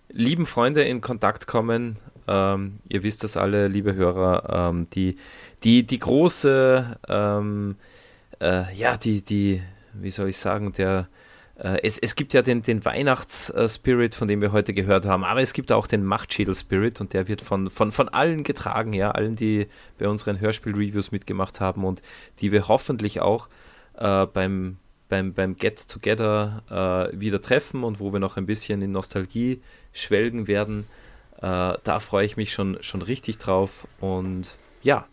[0.09, 1.99] lieben Freunden in Kontakt kommen.
[2.27, 5.17] Ähm, ihr wisst das alle, liebe Hörer, ähm, die,
[5.65, 7.77] die, die große, ähm,
[8.41, 9.63] äh, ja, die, die,
[9.95, 11.09] wie soll ich sagen, der
[11.59, 15.41] äh, es, es gibt ja den, den Weihnachts-Spirit, von dem wir heute gehört haben, aber
[15.41, 19.37] es gibt auch den Machtschädel-Spirit und der wird von, von, von allen getragen, ja, allen,
[19.37, 19.67] die
[19.99, 22.01] bei unseren Hörspiel-Reviews mitgemacht haben und
[22.41, 23.49] die wir hoffentlich auch
[23.97, 24.79] äh, beim,
[25.09, 26.63] beim, beim Get Together
[27.13, 30.87] äh, wieder treffen und wo wir noch ein bisschen in Nostalgie schwelgen werden.
[31.39, 35.07] Äh, da freue ich mich schon, schon richtig drauf und ja,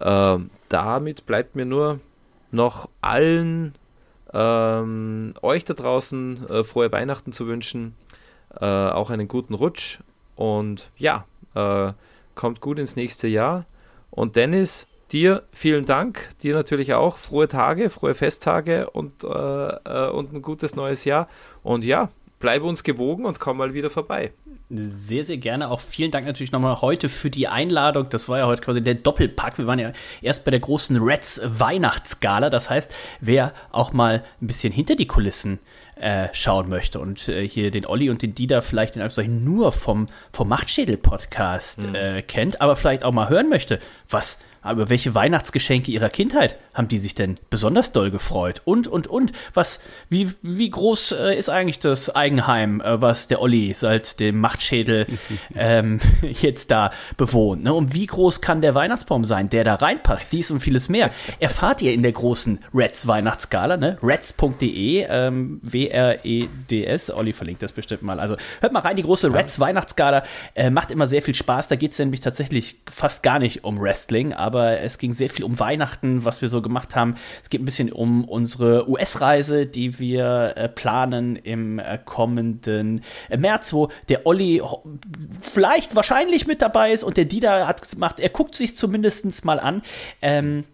[0.00, 2.00] äh, damit bleibt mir nur
[2.50, 3.74] noch allen
[4.32, 7.94] ähm, euch da draußen äh, frohe Weihnachten zu wünschen,
[8.60, 10.00] äh, auch einen guten Rutsch
[10.36, 11.92] und ja, äh,
[12.34, 13.66] kommt gut ins nächste Jahr.
[14.10, 20.10] Und Dennis, dir vielen Dank, dir natürlich auch frohe Tage, frohe Festtage und, äh, äh,
[20.10, 21.28] und ein gutes neues Jahr.
[21.62, 22.10] Und ja,
[22.42, 24.32] bleibe uns gewogen und komm mal wieder vorbei.
[24.68, 25.70] Sehr, sehr gerne.
[25.70, 28.08] Auch vielen Dank natürlich nochmal heute für die Einladung.
[28.08, 29.58] Das war ja heute quasi der Doppelpack.
[29.58, 32.50] Wir waren ja erst bei der großen Reds Weihnachtsgala.
[32.50, 35.60] Das heißt, wer auch mal ein bisschen hinter die Kulissen
[35.96, 39.70] äh, schauen möchte und äh, hier den Olli und den Dieter vielleicht in Anführungszeichen nur
[39.72, 41.94] vom, vom Machtschädel-Podcast mhm.
[41.94, 43.78] äh, kennt, aber vielleicht auch mal hören möchte,
[44.08, 48.62] was aber welche Weihnachtsgeschenke ihrer Kindheit haben die sich denn besonders doll gefreut?
[48.64, 49.32] Und, und, und.
[49.54, 54.38] Was, wie, wie groß äh, ist eigentlich das Eigenheim, äh, was der Olli seit dem
[54.38, 55.06] Machtschädel
[55.56, 57.64] ähm, jetzt da bewohnt?
[57.64, 57.74] Ne?
[57.74, 60.28] Und wie groß kann der Weihnachtsbaum sein, der da reinpasst?
[60.30, 61.10] Dies und vieles mehr.
[61.40, 63.98] Erfahrt ihr in der großen Reds Weihnachtsskala, ne?
[64.02, 67.10] Reds.de, ähm, W-R-E-D-S.
[67.10, 68.20] Olli verlinkt das bestimmt mal.
[68.20, 70.22] Also hört mal rein, die große Reds Weihnachtsskala
[70.54, 71.66] äh, macht immer sehr viel Spaß.
[71.66, 75.30] Da geht es nämlich tatsächlich fast gar nicht um Wrestling, aber aber es ging sehr
[75.30, 77.14] viel um Weihnachten, was wir so gemacht haben.
[77.42, 83.38] Es geht ein bisschen um unsere US-Reise, die wir äh, planen im äh, kommenden äh,
[83.38, 84.60] März, wo der Olli
[85.40, 89.58] vielleicht wahrscheinlich mit dabei ist und der Dieter hat gemacht, er guckt sich zumindest mal
[89.58, 89.80] an.
[90.20, 90.64] Ähm,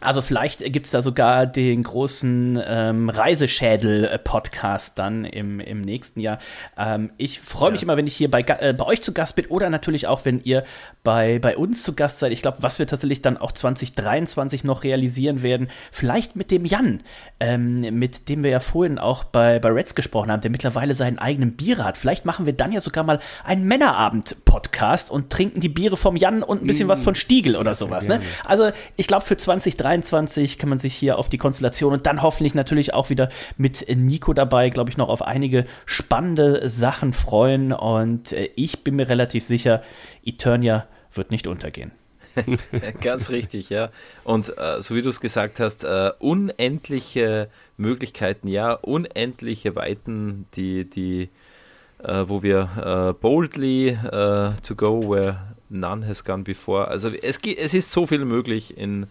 [0.00, 6.38] Also vielleicht gibt es da sogar den großen ähm, Reiseschädel-Podcast dann im, im nächsten Jahr.
[6.78, 7.84] Ähm, ich freue mich ja.
[7.84, 10.42] immer, wenn ich hier bei, äh, bei euch zu Gast bin oder natürlich auch, wenn
[10.42, 10.64] ihr
[11.02, 12.32] bei, bei uns zu Gast seid.
[12.32, 17.02] Ich glaube, was wir tatsächlich dann auch 2023 noch realisieren werden, vielleicht mit dem Jan,
[17.38, 21.18] ähm, mit dem wir ja vorhin auch bei, bei Reds gesprochen haben, der mittlerweile seinen
[21.18, 21.96] eigenen Bier hat.
[21.96, 26.42] Vielleicht machen wir dann ja sogar mal einen Männerabend-Podcast und trinken die Biere vom Jan
[26.42, 28.08] und ein bisschen mm, was von Stiegel oder sowas.
[28.08, 28.20] Ne?
[28.44, 29.76] Also ich glaube, für 2023
[30.58, 34.32] kann man sich hier auf die Konstellation und dann hoffentlich natürlich auch wieder mit Nico
[34.32, 37.72] dabei, glaube ich, noch auf einige spannende Sachen freuen.
[37.72, 39.82] Und äh, ich bin mir relativ sicher,
[40.24, 41.90] Eternia wird nicht untergehen.
[43.00, 43.90] Ganz richtig, ja.
[44.24, 50.88] Und äh, so wie du es gesagt hast, äh, unendliche Möglichkeiten, ja, unendliche Weiten, die,
[50.88, 51.28] die,
[52.02, 55.38] äh, wo wir äh, boldly äh, to go where
[55.68, 56.88] none has gone before.
[56.88, 59.06] Also es, es ist so viel möglich in,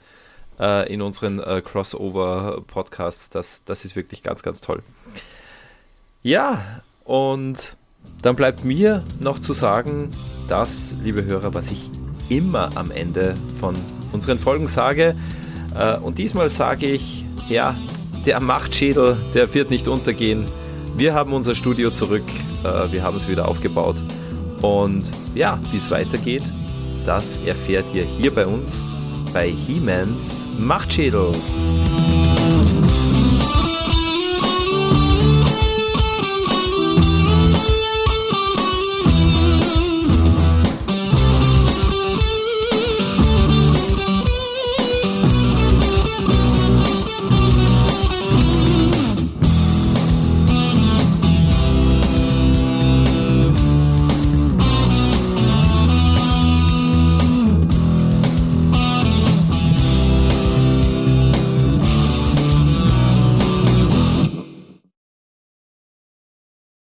[0.60, 3.30] äh, in unseren Crossover-Podcasts.
[3.30, 4.84] Das, das ist wirklich ganz, ganz toll.
[6.22, 6.62] Ja,
[7.04, 7.78] und
[8.22, 10.10] dann bleibt mir noch zu sagen,
[10.50, 11.90] das, liebe Hörer, was ich
[12.30, 13.76] immer am Ende von
[14.12, 15.16] unseren Folgen sage.
[15.76, 17.76] Äh, und diesmal sage ich, ja,
[18.26, 20.46] der Machtschädel, der wird nicht untergehen.
[20.98, 22.24] Wir haben unser Studio zurück,
[22.64, 24.04] äh, wir haben es wieder aufgebaut.
[24.62, 25.04] Und
[25.36, 26.44] ja, wie es weitergeht,
[27.06, 28.84] das erfährt ihr hier bei uns
[29.34, 31.32] bei He-Mans Machtschädel.